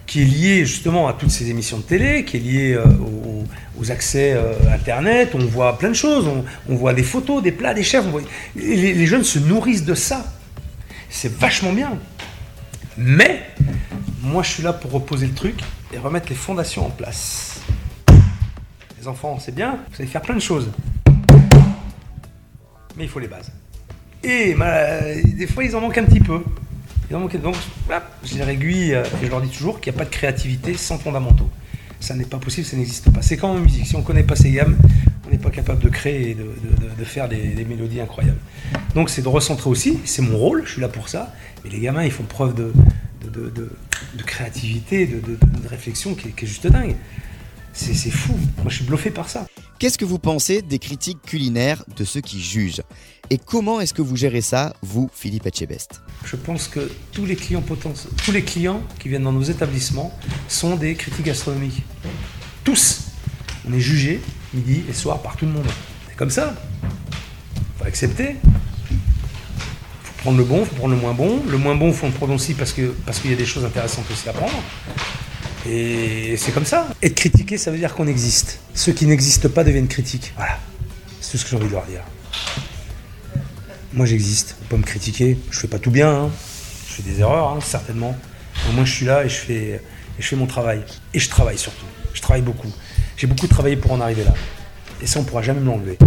qui 0.06 0.22
est 0.22 0.26
lié 0.26 0.64
justement 0.64 1.08
à 1.08 1.14
toutes 1.14 1.30
ces 1.32 1.50
émissions 1.50 1.78
de 1.78 1.82
télé, 1.82 2.24
qui 2.24 2.36
est 2.36 2.40
lié 2.40 2.72
euh, 2.74 2.84
aux, 2.84 3.44
aux 3.80 3.90
accès 3.90 4.34
euh, 4.34 4.52
Internet. 4.72 5.30
On 5.34 5.38
voit 5.46 5.78
plein 5.78 5.88
de 5.88 5.94
choses, 5.94 6.28
on, 6.28 6.44
on 6.72 6.76
voit 6.76 6.94
des 6.94 7.02
photos, 7.02 7.42
des 7.42 7.50
plats, 7.50 7.74
des 7.74 7.82
chefs. 7.82 8.04
on 8.06 8.10
voit- 8.10 8.20
et 8.56 8.76
les, 8.76 8.94
les 8.94 9.06
jeunes 9.06 9.24
se 9.24 9.40
nourrissent 9.40 9.84
de 9.84 9.94
ça. 9.94 10.24
C'est 11.14 11.32
vachement 11.32 11.72
bien. 11.72 11.98
Mais 12.96 13.46
moi 14.22 14.42
je 14.42 14.50
suis 14.50 14.62
là 14.62 14.72
pour 14.72 14.90
reposer 14.90 15.26
le 15.26 15.34
truc 15.34 15.60
et 15.92 15.98
remettre 15.98 16.30
les 16.30 16.34
fondations 16.34 16.86
en 16.86 16.90
place. 16.90 17.60
Les 18.98 19.06
enfants, 19.06 19.38
c'est 19.38 19.54
bien, 19.54 19.78
vous 19.90 19.96
savez 19.96 20.08
faire 20.08 20.22
plein 20.22 20.34
de 20.34 20.40
choses. 20.40 20.72
Mais 22.96 23.04
il 23.04 23.08
faut 23.08 23.20
les 23.20 23.28
bases. 23.28 23.52
Et 24.24 24.56
des 25.34 25.46
fois, 25.46 25.64
ils 25.64 25.76
en 25.76 25.80
manquent 25.80 25.98
un 25.98 26.04
petit 26.04 26.20
peu. 26.20 26.42
Ils 27.10 27.16
en 27.16 27.20
manquent, 27.20 27.40
donc, 27.40 27.56
je 28.24 28.38
les 28.38 28.50
aiguille 28.50 28.94
euh, 28.94 29.04
et 29.22 29.26
je 29.26 29.30
leur 29.30 29.40
dis 29.40 29.48
toujours 29.48 29.80
qu'il 29.80 29.92
n'y 29.92 29.96
a 29.96 29.98
pas 29.98 30.04
de 30.04 30.10
créativité 30.10 30.74
sans 30.74 30.98
fondamentaux. 30.98 31.50
Ça 32.00 32.14
n'est 32.14 32.24
pas 32.24 32.38
possible, 32.38 32.66
ça 32.66 32.76
n'existe 32.76 33.10
pas. 33.10 33.22
C'est 33.22 33.36
comme 33.36 33.50
en 33.50 33.58
musique. 33.58 33.86
Si 33.86 33.96
on 33.96 34.00
ne 34.00 34.04
connaît 34.04 34.22
pas 34.22 34.36
ces 34.36 34.50
gammes, 34.50 34.78
on 35.26 35.30
n'est 35.30 35.38
pas 35.38 35.50
capable 35.50 35.82
de 35.82 35.88
créer 35.88 36.30
et 36.30 36.34
de, 36.34 37.04
faire 37.04 37.28
des 37.28 37.66
mélodies 37.68 38.00
incroyables. 38.00 38.38
Donc, 38.94 39.10
c'est 39.10 39.22
de 39.22 39.28
recentrer 39.28 39.68
aussi. 39.70 39.98
C'est 40.04 40.22
mon 40.22 40.36
rôle, 40.36 40.62
je 40.66 40.72
suis 40.72 40.80
là 40.80 40.88
pour 40.88 41.08
ça. 41.08 41.34
Mais 41.64 41.70
les 41.70 41.80
gamins, 41.80 42.04
ils 42.04 42.10
font 42.10 42.24
preuve 42.24 42.54
de, 42.54 42.72
de, 43.22 43.30
de- 43.30 43.50
de- 43.50 43.70
de 44.14 44.22
créativité, 44.22 45.06
de, 45.06 45.22
réflexion 45.68 46.14
qui 46.14 46.28
est, 46.28 46.32
qui 46.32 46.44
est 46.44 46.48
juste 46.48 46.66
dingue. 46.66 46.96
C'est 47.72 47.94
fou. 48.10 48.34
Moi, 48.58 48.66
je 48.68 48.76
suis 48.76 48.84
bluffé 48.84 49.10
par 49.10 49.30
ça. 49.30 49.46
Qu'est-ce 49.78 49.96
que 49.96 50.04
vous 50.04 50.18
pensez 50.18 50.60
des 50.60 50.78
critiques 50.78 51.22
culinaires 51.22 51.82
de 51.96 52.04
ceux 52.04 52.20
qui 52.20 52.40
jugent? 52.42 52.82
Et 53.30 53.38
comment 53.38 53.80
est-ce 53.80 53.94
que 53.94 54.02
vous 54.02 54.16
gérez 54.16 54.42
ça, 54.42 54.74
vous, 54.82 55.08
Philippe 55.14 55.46
Etchebest? 55.46 56.02
Je 56.26 56.36
pense 56.36 56.68
que 56.68 56.90
tous 57.12 57.24
les 57.24 57.34
clients 57.36 57.62
potentiels, 57.62 58.12
tous 58.22 58.32
les 58.32 58.42
clients 58.42 58.82
qui 58.98 59.08
viennent 59.08 59.22
dans 59.22 59.32
nos 59.32 59.42
établissements 59.42 60.12
sont 60.48 60.76
des 60.76 60.94
critiques 60.94 61.24
gastronomiques. 61.24 61.82
Tous. 62.64 63.04
On 63.66 63.72
est 63.72 63.80
jugé 63.80 64.20
midi 64.52 64.82
et 64.88 64.92
soir 64.92 65.22
par 65.22 65.36
tout 65.36 65.46
le 65.46 65.52
monde. 65.52 65.66
C'est 66.08 66.16
comme 66.16 66.30
ça. 66.30 66.54
Faut 67.78 67.84
accepter. 67.84 68.36
Prendre 70.22 70.38
le 70.38 70.44
bon, 70.44 70.64
faut 70.64 70.76
prendre 70.76 70.94
le 70.94 71.00
moins 71.00 71.14
bon. 71.14 71.42
Le 71.48 71.58
moins 71.58 71.74
bon, 71.74 71.92
faut 71.92 72.06
le 72.06 72.12
prendre 72.12 72.32
aussi 72.32 72.54
parce 72.54 72.72
que 72.72 72.94
parce 73.04 73.18
qu'il 73.18 73.32
y 73.32 73.34
a 73.34 73.36
des 73.36 73.44
choses 73.44 73.64
intéressantes 73.64 74.04
aussi 74.08 74.28
à 74.28 74.32
prendre. 74.32 74.54
Et 75.68 76.36
c'est 76.36 76.52
comme 76.52 76.64
ça. 76.64 76.86
Être 77.02 77.16
critiqué, 77.16 77.58
ça 77.58 77.72
veut 77.72 77.78
dire 77.78 77.92
qu'on 77.92 78.06
existe. 78.06 78.60
Ceux 78.72 78.92
qui 78.92 79.06
n'existent 79.06 79.48
pas 79.48 79.64
deviennent 79.64 79.88
critiques. 79.88 80.32
Voilà. 80.36 80.58
C'est 81.20 81.32
tout 81.32 81.38
ce 81.38 81.44
que 81.44 81.50
j'ai 81.50 81.56
envie 81.56 81.66
de 81.66 81.72
leur 81.72 81.86
dire. 81.86 82.02
Moi 83.94 84.06
j'existe, 84.06 84.56
faut 84.60 84.68
pas 84.70 84.76
me 84.76 84.84
critiquer, 84.84 85.36
je 85.50 85.58
fais 85.58 85.68
pas 85.68 85.78
tout 85.78 85.90
bien, 85.90 86.10
hein. 86.10 86.30
je 86.88 86.94
fais 86.94 87.02
des 87.02 87.20
erreurs 87.20 87.50
hein, 87.50 87.58
certainement. 87.60 88.16
Au 88.68 88.72
moins 88.72 88.84
je 88.84 88.92
suis 88.94 89.04
là 89.04 89.24
et 89.24 89.28
je 89.28 89.34
fais, 89.34 89.64
et 89.64 89.80
je 90.20 90.26
fais 90.26 90.36
mon 90.36 90.46
travail. 90.46 90.82
Et 91.12 91.18
je 91.18 91.28
travaille 91.28 91.58
surtout, 91.58 91.84
je 92.14 92.22
travaille 92.22 92.42
beaucoup. 92.42 92.72
J'ai 93.16 93.26
beaucoup 93.26 93.48
travaillé 93.48 93.76
pour 93.76 93.92
en 93.92 94.00
arriver 94.00 94.24
là. 94.24 94.34
Et 95.02 95.06
ça 95.06 95.20
on 95.20 95.24
pourra 95.24 95.42
jamais 95.42 95.60
me 95.60 95.66
l'enlever. 95.66 95.98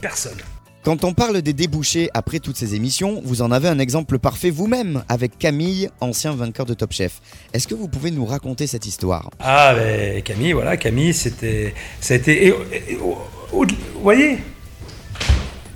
Personne. 0.00 0.38
Quand 0.84 1.02
on 1.04 1.14
parle 1.14 1.40
des 1.40 1.54
débouchés 1.54 2.10
après 2.12 2.40
toutes 2.40 2.58
ces 2.58 2.74
émissions, 2.74 3.22
vous 3.24 3.40
en 3.40 3.50
avez 3.50 3.68
un 3.68 3.78
exemple 3.78 4.18
parfait 4.18 4.50
vous-même 4.50 5.02
avec 5.08 5.38
Camille, 5.38 5.88
ancien 6.02 6.34
vainqueur 6.36 6.66
de 6.66 6.74
Top 6.74 6.92
Chef. 6.92 7.22
Est-ce 7.54 7.66
que 7.66 7.74
vous 7.74 7.88
pouvez 7.88 8.10
nous 8.10 8.26
raconter 8.26 8.66
cette 8.66 8.84
histoire? 8.84 9.30
Ah 9.40 9.72
ben 9.74 10.20
Camille, 10.20 10.52
voilà, 10.52 10.76
Camille 10.76 11.14
c'était. 11.14 11.72
Ça 12.02 12.12
a 12.12 12.16
été. 12.18 12.54
vous 13.00 13.66
voyez 14.02 14.40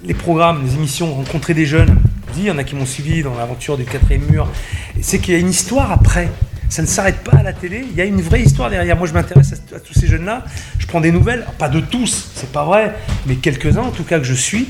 les 0.05 0.13
programmes, 0.13 0.63
les 0.67 0.75
émissions, 0.75 1.15
rencontrer 1.15 1.55
des 1.55 1.65
jeunes, 1.65 1.99
il 2.37 2.45
y 2.45 2.51
en 2.51 2.59
a 2.59 2.65
qui 2.65 2.75
m'ont 2.75 2.85
suivi 2.85 3.23
dans 3.23 3.35
l'aventure 3.35 3.79
du 3.79 3.87
quatrième 3.87 4.27
mur. 4.31 4.47
C'est 5.01 5.21
qu'il 5.21 5.33
y 5.33 5.37
a 5.39 5.41
une 5.41 5.49
histoire 5.49 5.91
après. 5.91 6.29
Ça 6.69 6.83
ne 6.83 6.87
s'arrête 6.87 7.25
pas 7.25 7.39
à 7.39 7.43
la 7.43 7.55
télé, 7.55 7.83
il 7.91 7.97
y 7.97 8.03
a 8.03 8.05
une 8.05 8.21
vraie 8.21 8.43
histoire 8.43 8.69
derrière. 8.69 8.95
Moi, 8.95 9.07
je 9.07 9.15
m'intéresse 9.15 9.55
à, 9.75 9.81
tous 9.81 9.95
ces 9.95 10.07
jeunes-là. 10.07 10.45
Je 10.79 10.87
prends 10.87 11.01
des 11.01 11.13
nouvelles, 11.13 11.47
pas 11.59 11.71
de 11.71 11.81
tous, 11.81 12.31
c'est 12.35 12.53
pas 12.53 12.67
vrai, 12.67 12.95
mais 13.27 13.37
quelques-uns 13.37 13.85
en 13.85 13.91
tout 13.91 14.05
cas 14.05 14.19
que 14.19 14.25
je 14.27 14.35
suis, 14.35 14.69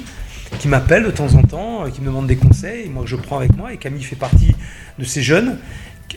qui 0.58 0.68
m'appellent 0.68 1.04
de 1.04 1.10
temps 1.10 1.34
en 1.34 1.42
temps, 1.42 1.84
euh, 1.84 1.90
qui 1.90 2.00
me 2.00 2.06
demandent 2.06 2.26
des 2.26 2.36
conseils, 2.36 2.88
moi 2.88 3.04
que 3.04 3.10
je 3.10 3.16
prends 3.16 3.38
avec 3.38 3.56
moi. 3.56 3.72
Et 3.72 3.76
Camille 3.76 4.02
fait 4.02 4.16
partie 4.16 4.54
de 4.98 5.04
ces 5.04 5.22
jeunes 5.22 5.58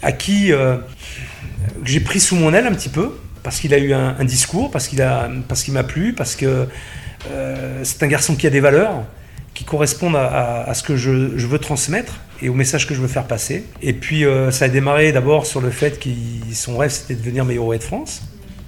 à 0.01 0.11
qui 0.11 0.51
euh, 0.51 0.77
j'ai 1.83 1.99
pris 1.99 2.19
sous 2.19 2.35
mon 2.35 2.53
aile 2.53 2.65
un 2.65 2.73
petit 2.73 2.89
peu, 2.89 3.11
parce 3.43 3.59
qu'il 3.59 3.73
a 3.73 3.77
eu 3.77 3.93
un, 3.93 4.23
discours, 4.23 4.71
parce 4.71 4.87
qu'il 4.87 5.73
m'a 5.73 5.83
plu, 5.83 6.13
parce 6.13 6.35
que 6.35 6.67
euh, 7.29 7.79
c'est 7.83 8.03
un 8.03 8.07
garçon 8.07 8.35
qui 8.35 8.47
a 8.47 8.49
des 8.49 8.59
valeurs 8.59 9.03
qui 9.53 9.65
correspondent 9.65 10.15
à, 10.15 10.71
ce 10.73 10.81
que 10.81 10.95
je, 10.95 11.09
veux 11.09 11.59
transmettre 11.59 12.21
et 12.41 12.47
au 12.47 12.53
message 12.53 12.87
que 12.87 12.95
je 12.95 13.01
veux 13.01 13.07
faire 13.07 13.27
passer. 13.27 13.65
Et 13.81 13.93
puis 13.93 14.23
ça 14.49 14.65
a 14.65 14.67
démarré 14.69 15.11
d'abord 15.11 15.45
sur 15.45 15.59
le 15.59 15.71
fait 15.71 15.99
que 15.99 16.09
son 16.53 16.77
rêve 16.77 16.89
c'était 16.89 17.15
de 17.15 17.19
devenir 17.19 17.43
meilleur 17.43 17.67
de 17.67 17.77
France. 17.79 18.21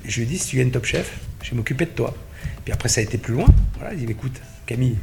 Et 0.05 0.09
je 0.09 0.17
lui 0.17 0.23
ai 0.23 0.25
dit 0.25 0.37
si 0.37 0.49
tu 0.49 0.57
gagnes 0.57 0.71
Top 0.71 0.85
Chef, 0.85 1.19
je 1.41 1.51
vais 1.51 1.55
m'occuper 1.55 1.85
de 1.85 1.91
toi. 1.91 2.13
Puis 2.65 2.73
après 2.73 2.89
ça 2.89 2.99
a 2.99 3.03
été 3.03 3.17
plus 3.17 3.33
loin. 3.33 3.45
Voilà, 3.79 3.93
il 3.93 4.05
dit 4.05 4.11
écoute 4.11 4.39
Camille, 4.65 4.97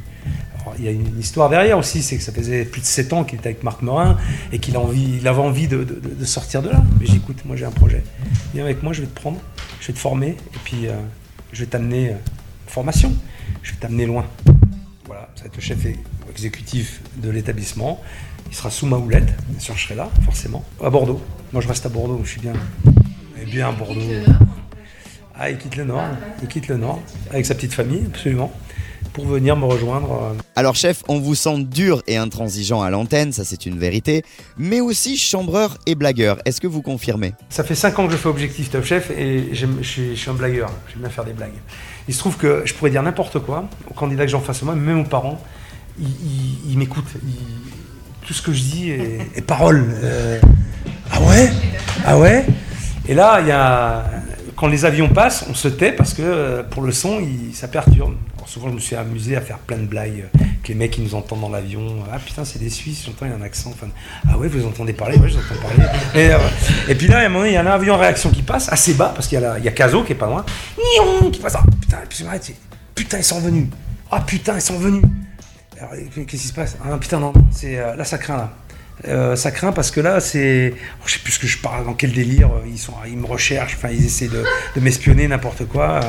il 0.77 0.85
y 0.85 0.87
a 0.87 0.91
une 0.91 1.19
histoire 1.19 1.49
derrière 1.49 1.77
aussi, 1.77 2.01
c'est 2.03 2.17
que 2.17 2.23
ça 2.23 2.31
faisait 2.31 2.65
plus 2.65 2.81
de 2.81 2.85
7 2.85 3.13
ans 3.13 3.23
qu'il 3.23 3.39
était 3.39 3.49
avec 3.49 3.63
Marc 3.63 3.81
Morin 3.81 4.17
et 4.51 4.59
qu'il 4.59 4.75
il 4.95 5.27
avait 5.27 5.41
envie 5.41 5.67
de, 5.67 5.85
sortir 6.23 6.61
de 6.61 6.69
là. 6.69 6.83
Mais 6.99 7.05
j'ai 7.05 7.15
écoute, 7.15 7.43
moi 7.45 7.55
j'ai 7.55 7.65
un 7.65 7.71
projet. 7.71 8.03
Viens 8.53 8.63
avec 8.63 8.83
moi, 8.83 8.93
je 8.93 9.01
vais 9.01 9.07
te 9.07 9.19
prendre, 9.19 9.39
je 9.79 9.87
vais 9.87 9.93
te 9.93 9.99
former 9.99 10.29
et 10.29 10.59
puis 10.63 10.87
euh, 10.87 10.93
je 11.51 11.61
vais 11.61 11.69
t'amener 11.69 12.13
formation 12.67 13.13
je 13.63 13.73
vais 13.73 13.77
t'amener 13.79 14.05
loin. 14.05 14.25
Voilà, 15.05 15.29
ça 15.35 15.41
va 15.41 15.47
être 15.47 15.57
le 15.57 15.61
chef 15.61 15.85
exécutif 16.29 17.01
de 17.17 17.29
l'établissement. 17.29 18.01
Il 18.49 18.55
sera 18.55 18.69
sous 18.69 18.85
ma 18.85 18.97
houlette, 18.97 19.33
bien 19.49 19.59
sûr 19.59 19.75
je 19.77 19.83
serai 19.83 19.95
là, 19.95 20.09
forcément. 20.23 20.63
À 20.83 20.89
Bordeaux. 20.89 21.21
Moi 21.51 21.61
je 21.61 21.67
reste 21.67 21.85
à 21.85 21.89
Bordeaux, 21.89 22.21
je 22.23 22.29
suis 22.29 22.41
bien. 22.41 22.53
Et 23.41 23.45
bien 23.45 23.69
à 23.69 23.71
Bordeaux. 23.71 24.01
Ah, 25.35 25.49
il 25.49 25.57
quitte 25.57 25.75
le 25.75 25.85
Nord, 25.85 26.03
il 26.41 26.47
quitte 26.47 26.67
le 26.67 26.77
Nord, 26.77 27.01
avec 27.31 27.45
sa 27.45 27.55
petite 27.55 27.73
famille, 27.73 28.03
absolument 28.05 28.53
pour 29.13 29.25
venir 29.25 29.55
me 29.55 29.65
rejoindre. 29.65 30.11
Euh. 30.11 30.41
Alors 30.55 30.75
chef, 30.75 31.03
on 31.07 31.19
vous 31.19 31.35
sent 31.35 31.63
dur 31.63 32.01
et 32.07 32.17
intransigeant 32.17 32.81
à 32.81 32.89
l'antenne, 32.89 33.31
ça 33.31 33.43
c'est 33.43 33.65
une 33.65 33.77
vérité, 33.77 34.23
mais 34.57 34.81
aussi 34.81 35.17
chambreur 35.17 35.77
et 35.85 35.95
blagueur. 35.95 36.39
Est-ce 36.45 36.61
que 36.61 36.67
vous 36.67 36.81
confirmez? 36.81 37.33
Ça 37.49 37.63
fait 37.63 37.75
5 37.75 37.99
ans 37.99 38.05
que 38.07 38.13
je 38.13 38.17
fais 38.17 38.29
Objectif 38.29 38.69
Top 38.69 38.83
Chef 38.83 39.11
et 39.11 39.49
je 39.53 39.67
suis 39.83 40.29
un 40.29 40.33
blagueur, 40.33 40.71
j'aime 40.89 41.01
bien 41.01 41.09
faire 41.09 41.25
des 41.25 41.33
blagues. 41.33 41.51
Il 42.07 42.13
se 42.13 42.19
trouve 42.19 42.37
que 42.37 42.63
je 42.65 42.73
pourrais 42.73 42.91
dire 42.91 43.03
n'importe 43.03 43.39
quoi 43.39 43.65
aux 43.89 43.93
candidats 43.93 44.25
que 44.25 44.31
j'en 44.31 44.41
face 44.41 44.61
moi, 44.63 44.75
même 44.75 45.01
aux 45.01 45.05
parents, 45.05 45.41
ils, 45.99 46.77
m'écoutent. 46.77 47.13
Tout 48.25 48.33
ce 48.33 48.41
que 48.41 48.53
je 48.53 48.61
dis 48.61 48.91
est, 48.91 49.45
parole. 49.45 49.85
Euh. 50.03 50.39
ah 51.11 51.21
ouais? 51.21 51.49
Ah 52.05 52.17
ouais? 52.17 52.45
Et 53.07 53.13
là, 53.13 53.41
il 53.41 53.47
y 53.47 53.51
a 53.51 54.05
quand 54.61 54.67
les 54.67 54.85
avions 54.85 55.09
passent, 55.09 55.43
on 55.49 55.55
se 55.55 55.67
tait 55.67 55.91
parce 55.91 56.13
que 56.13 56.21
euh, 56.21 56.63
pour 56.63 56.83
le 56.83 56.93
son, 56.93 57.19
ça 57.51 57.67
perturbe 57.67 58.15
souvent, 58.51 58.67
je 58.69 58.73
me 58.73 58.79
suis 58.79 58.95
amusé 58.95 59.35
à 59.35 59.41
faire 59.41 59.57
plein 59.59 59.77
de 59.77 59.85
blagues. 59.85 60.25
Euh, 60.35 60.45
que 60.61 60.67
les 60.67 60.75
mecs 60.75 60.91
qui 60.91 61.01
nous 61.01 61.15
entendent 61.15 61.41
dans 61.41 61.49
l'avion. 61.49 62.03
Ah 62.11 62.19
putain, 62.19 62.45
c'est 62.45 62.59
des 62.59 62.69
Suisses, 62.69 63.03
j'entends, 63.05 63.25
il 63.25 63.31
y 63.31 63.33
a 63.33 63.37
un 63.37 63.41
accent. 63.41 63.73
Ah 64.29 64.37
ouais, 64.37 64.47
vous 64.47 64.65
entendez 64.65 64.93
parler 64.93 65.17
Ouais, 65.17 65.29
j'entends 65.29 65.59
parler. 65.61 65.89
Et, 66.13 66.31
euh, 66.31 66.37
et, 66.87 66.95
puis 66.95 67.07
là, 67.07 67.19
à 67.19 67.25
un 67.25 67.29
moment, 67.29 67.45
il 67.45 67.53
y 67.53 67.55
a 67.55 67.61
un 67.61 67.65
avion 67.65 67.95
en 67.95 67.97
réaction 67.97 68.29
qui 68.29 68.43
passe, 68.43 68.71
assez 68.71 68.93
bas, 68.93 69.11
parce 69.15 69.27
qu'il 69.27 69.39
y 69.39 69.43
a, 69.43 69.57
il 69.57 69.73
Caso 69.73 70.03
qui 70.03 70.11
est 70.11 70.15
pas 70.15 70.27
loin. 70.27 70.45
Qui 71.31 71.39
passe. 71.39 71.55
Ah, 71.55 71.63
putain, 71.79 71.97
putain, 72.93 73.17
ils 73.17 73.23
sont 73.23 73.39
venus. 73.39 73.67
Ah 74.11 74.19
putain, 74.19 74.55
ils 74.55 74.61
sont 74.61 74.77
venus. 74.77 75.03
Alors, 75.79 75.93
qu'est-ce 76.13 76.25
qui 76.27 76.37
se 76.37 76.53
passe? 76.53 76.77
Ah 76.85 76.97
putain, 76.97 77.19
non, 77.19 77.33
c'est, 77.49 77.77
là, 77.77 78.03
ça 78.03 78.19
craint, 78.19 78.37
là. 78.37 78.53
Euh, 79.07 79.35
ça 79.35 79.51
craint 79.51 79.71
parce 79.71 79.91
que 79.91 79.99
là, 79.99 80.19
c'est. 80.19 80.73
Oh, 80.75 81.03
je 81.05 81.13
sais 81.13 81.19
plus 81.19 81.33
ce 81.33 81.39
que 81.39 81.47
je 81.47 81.57
parle, 81.57 81.85
dans 81.85 81.93
quel 81.93 82.11
délire. 82.11 82.49
Ils, 82.67 82.77
sont, 82.77 82.93
ils 83.07 83.17
me 83.17 83.25
recherchent, 83.25 83.75
enfin, 83.75 83.89
ils 83.91 84.05
essaient 84.05 84.29
de, 84.29 84.43
m'espionner, 84.79 85.27
n'importe 85.27 85.65
quoi. 85.65 86.01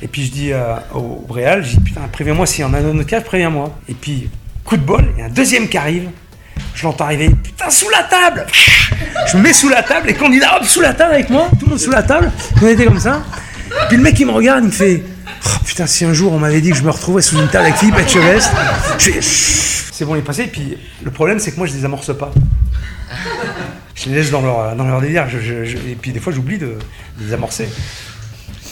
Et 0.00 0.08
puis 0.08 0.24
je 0.26 0.30
dis 0.30 0.52
euh, 0.52 0.74
au 0.94 1.24
Bréal, 1.26 1.64
je 1.64 1.76
dis 1.76 1.80
putain, 1.80 2.02
préviens-moi 2.12 2.46
s'il 2.46 2.62
y 2.62 2.64
en 2.64 2.74
a 2.74 2.78
un 2.78 2.98
autre 2.98 3.08
cas, 3.08 3.20
préviens-moi. 3.20 3.76
Et 3.88 3.94
puis, 3.94 4.28
coup 4.64 4.76
de 4.76 4.82
bol, 4.82 5.04
il 5.16 5.20
y 5.20 5.22
a 5.22 5.26
un 5.26 5.30
deuxième 5.30 5.68
qui 5.68 5.78
arrive. 5.78 6.10
Je 6.74 6.84
l'entends 6.84 7.04
arriver, 7.04 7.30
putain, 7.30 7.70
sous 7.70 7.88
la 7.90 8.04
table 8.04 8.46
Je 9.26 9.36
me 9.36 9.42
mets 9.42 9.52
sous 9.52 9.68
la 9.68 9.82
table, 9.82 10.08
les 10.08 10.14
candidats, 10.14 10.58
hop, 10.58 10.64
sous 10.64 10.80
la 10.80 10.94
table 10.94 11.14
avec 11.14 11.30
moi, 11.30 11.48
tout 11.58 11.66
le 11.66 11.70
monde 11.70 11.80
sous 11.80 11.90
la 11.90 12.02
table, 12.02 12.30
on 12.62 12.66
était 12.66 12.84
comme 12.84 13.00
ça. 13.00 13.22
Puis 13.88 13.96
le 13.96 14.02
mec, 14.02 14.18
il 14.18 14.26
me 14.26 14.32
regarde, 14.32 14.62
il 14.62 14.68
me 14.68 14.72
fait, 14.72 15.02
oh, 15.44 15.48
putain, 15.64 15.86
si 15.86 16.04
un 16.04 16.12
jour 16.12 16.32
on 16.32 16.38
m'avait 16.38 16.60
dit 16.60 16.70
que 16.70 16.76
je 16.76 16.82
me 16.82 16.90
retrouvais 16.90 17.22
sous 17.22 17.36
une 17.36 17.48
table 17.48 17.66
avec 17.66 17.76
Philippe 17.76 17.98
Etchevest, 17.98 18.50
je 18.98 19.10
fais, 19.10 19.20
c'est 19.98 20.04
bon, 20.04 20.14
il 20.14 20.20
est 20.20 20.22
passé. 20.22 20.44
Et 20.44 20.46
puis 20.46 20.78
le 21.02 21.10
problème, 21.10 21.40
c'est 21.40 21.50
que 21.50 21.56
moi, 21.56 21.66
je 21.66 21.74
les 21.74 21.84
amorce 21.84 22.16
pas. 22.16 22.30
Je 23.96 24.08
les 24.08 24.14
laisse 24.14 24.30
dans 24.30 24.42
leur, 24.42 24.76
dans 24.76 24.84
leur 24.84 25.00
délire. 25.00 25.26
et 25.26 25.96
puis 26.00 26.12
des 26.12 26.20
fois, 26.20 26.32
j'oublie 26.32 26.56
de, 26.56 26.66
de 27.18 27.24
les 27.24 27.32
amorcer. 27.32 27.68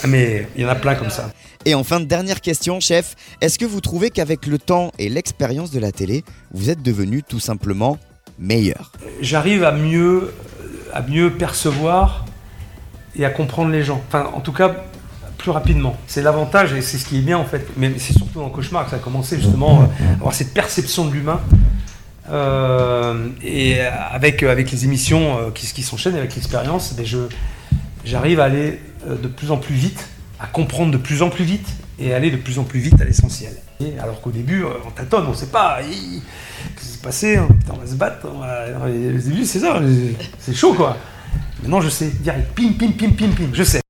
Ah, 0.04 0.06
mais 0.06 0.46
il 0.54 0.62
y 0.62 0.64
en 0.64 0.68
a 0.68 0.76
plein 0.76 0.94
comme 0.94 1.10
ça. 1.10 1.32
Et 1.64 1.74
enfin, 1.74 1.98
dernière 1.98 2.40
question, 2.40 2.78
chef. 2.78 3.16
Est-ce 3.40 3.58
que 3.58 3.64
vous 3.64 3.80
trouvez 3.80 4.10
qu'avec 4.10 4.46
le 4.46 4.58
temps 4.58 4.92
et 5.00 5.08
l'expérience 5.08 5.72
de 5.72 5.80
la 5.80 5.90
télé, 5.90 6.22
vous 6.52 6.70
êtes 6.70 6.80
devenu 6.80 7.24
tout 7.24 7.40
simplement 7.40 7.98
meilleur? 8.38 8.92
J'arrive 9.20 9.64
à 9.64 9.72
mieux, 9.72 10.32
à 10.92 11.02
mieux 11.02 11.32
percevoir 11.32 12.24
et 13.16 13.24
à 13.24 13.30
comprendre 13.30 13.72
les 13.72 13.82
gens. 13.82 14.00
Enfin, 14.06 14.30
en 14.32 14.40
tout 14.40 14.52
cas, 14.52 14.76
plus 15.46 15.52
rapidement. 15.52 15.96
C'est 16.08 16.22
l'avantage 16.22 16.72
et 16.72 16.80
c'est 16.80 16.98
ce 16.98 17.04
qui 17.04 17.18
est 17.18 17.20
bien 17.20 17.38
en 17.38 17.44
fait. 17.44 17.64
Mais 17.76 17.92
c'est 17.98 18.12
surtout 18.12 18.40
dans 18.40 18.46
le 18.46 18.50
cauchemar 18.50 18.84
que 18.84 18.90
ça 18.90 18.96
a 18.96 18.98
commencé 18.98 19.36
justement, 19.36 19.82
à 19.82 20.14
avoir 20.14 20.34
cette 20.34 20.52
perception 20.52 21.04
de 21.04 21.12
l'humain. 21.12 21.40
Euh, 22.28 23.28
et 23.44 23.80
avec, 23.80 24.42
avec 24.42 24.72
les 24.72 24.84
émissions 24.86 25.38
euh, 25.38 25.50
qui, 25.54 25.72
qui 25.72 25.84
s'enchaînent, 25.84 26.16
avec 26.16 26.34
l'expérience, 26.34 26.94
ben 26.94 27.06
je, 27.06 27.18
j'arrive 28.04 28.40
à 28.40 28.44
aller 28.46 28.80
euh, 29.06 29.14
de 29.14 29.28
plus 29.28 29.52
en 29.52 29.56
plus 29.56 29.76
vite, 29.76 30.08
à 30.40 30.48
comprendre 30.48 30.90
de 30.90 30.96
plus 30.96 31.22
en 31.22 31.30
plus 31.30 31.44
vite 31.44 31.68
et 32.00 32.12
aller 32.12 32.32
de 32.32 32.36
plus 32.38 32.58
en 32.58 32.64
plus 32.64 32.80
vite 32.80 33.00
à 33.00 33.04
l'essentiel. 33.04 33.52
Alors 34.02 34.20
qu'au 34.20 34.32
début, 34.32 34.64
euh, 34.64 34.70
on 34.84 34.90
tâtonne, 34.90 35.26
on 35.28 35.30
ne 35.30 35.36
sait 35.36 35.46
pas 35.46 35.78
qu'est-ce 35.80 36.80
qui 36.80 36.92
s'est 36.94 37.02
passé, 37.04 37.36
hein, 37.36 37.46
on 37.72 37.76
va 37.76 37.86
se 37.86 37.94
battre. 37.94 38.26
Les 38.88 39.12
débuts, 39.12 39.44
c'est 39.44 39.60
ça, 39.60 39.80
c'est 40.40 40.54
chaud 40.56 40.74
quoi. 40.74 40.96
Maintenant, 41.62 41.80
je 41.80 41.88
sais 41.88 42.08
direct, 42.08 42.52
pim, 42.56 42.72
pim, 42.76 42.90
pim, 42.98 43.10
pim, 43.10 43.28
pim, 43.28 43.50
je 43.52 43.62
sais. 43.62 43.80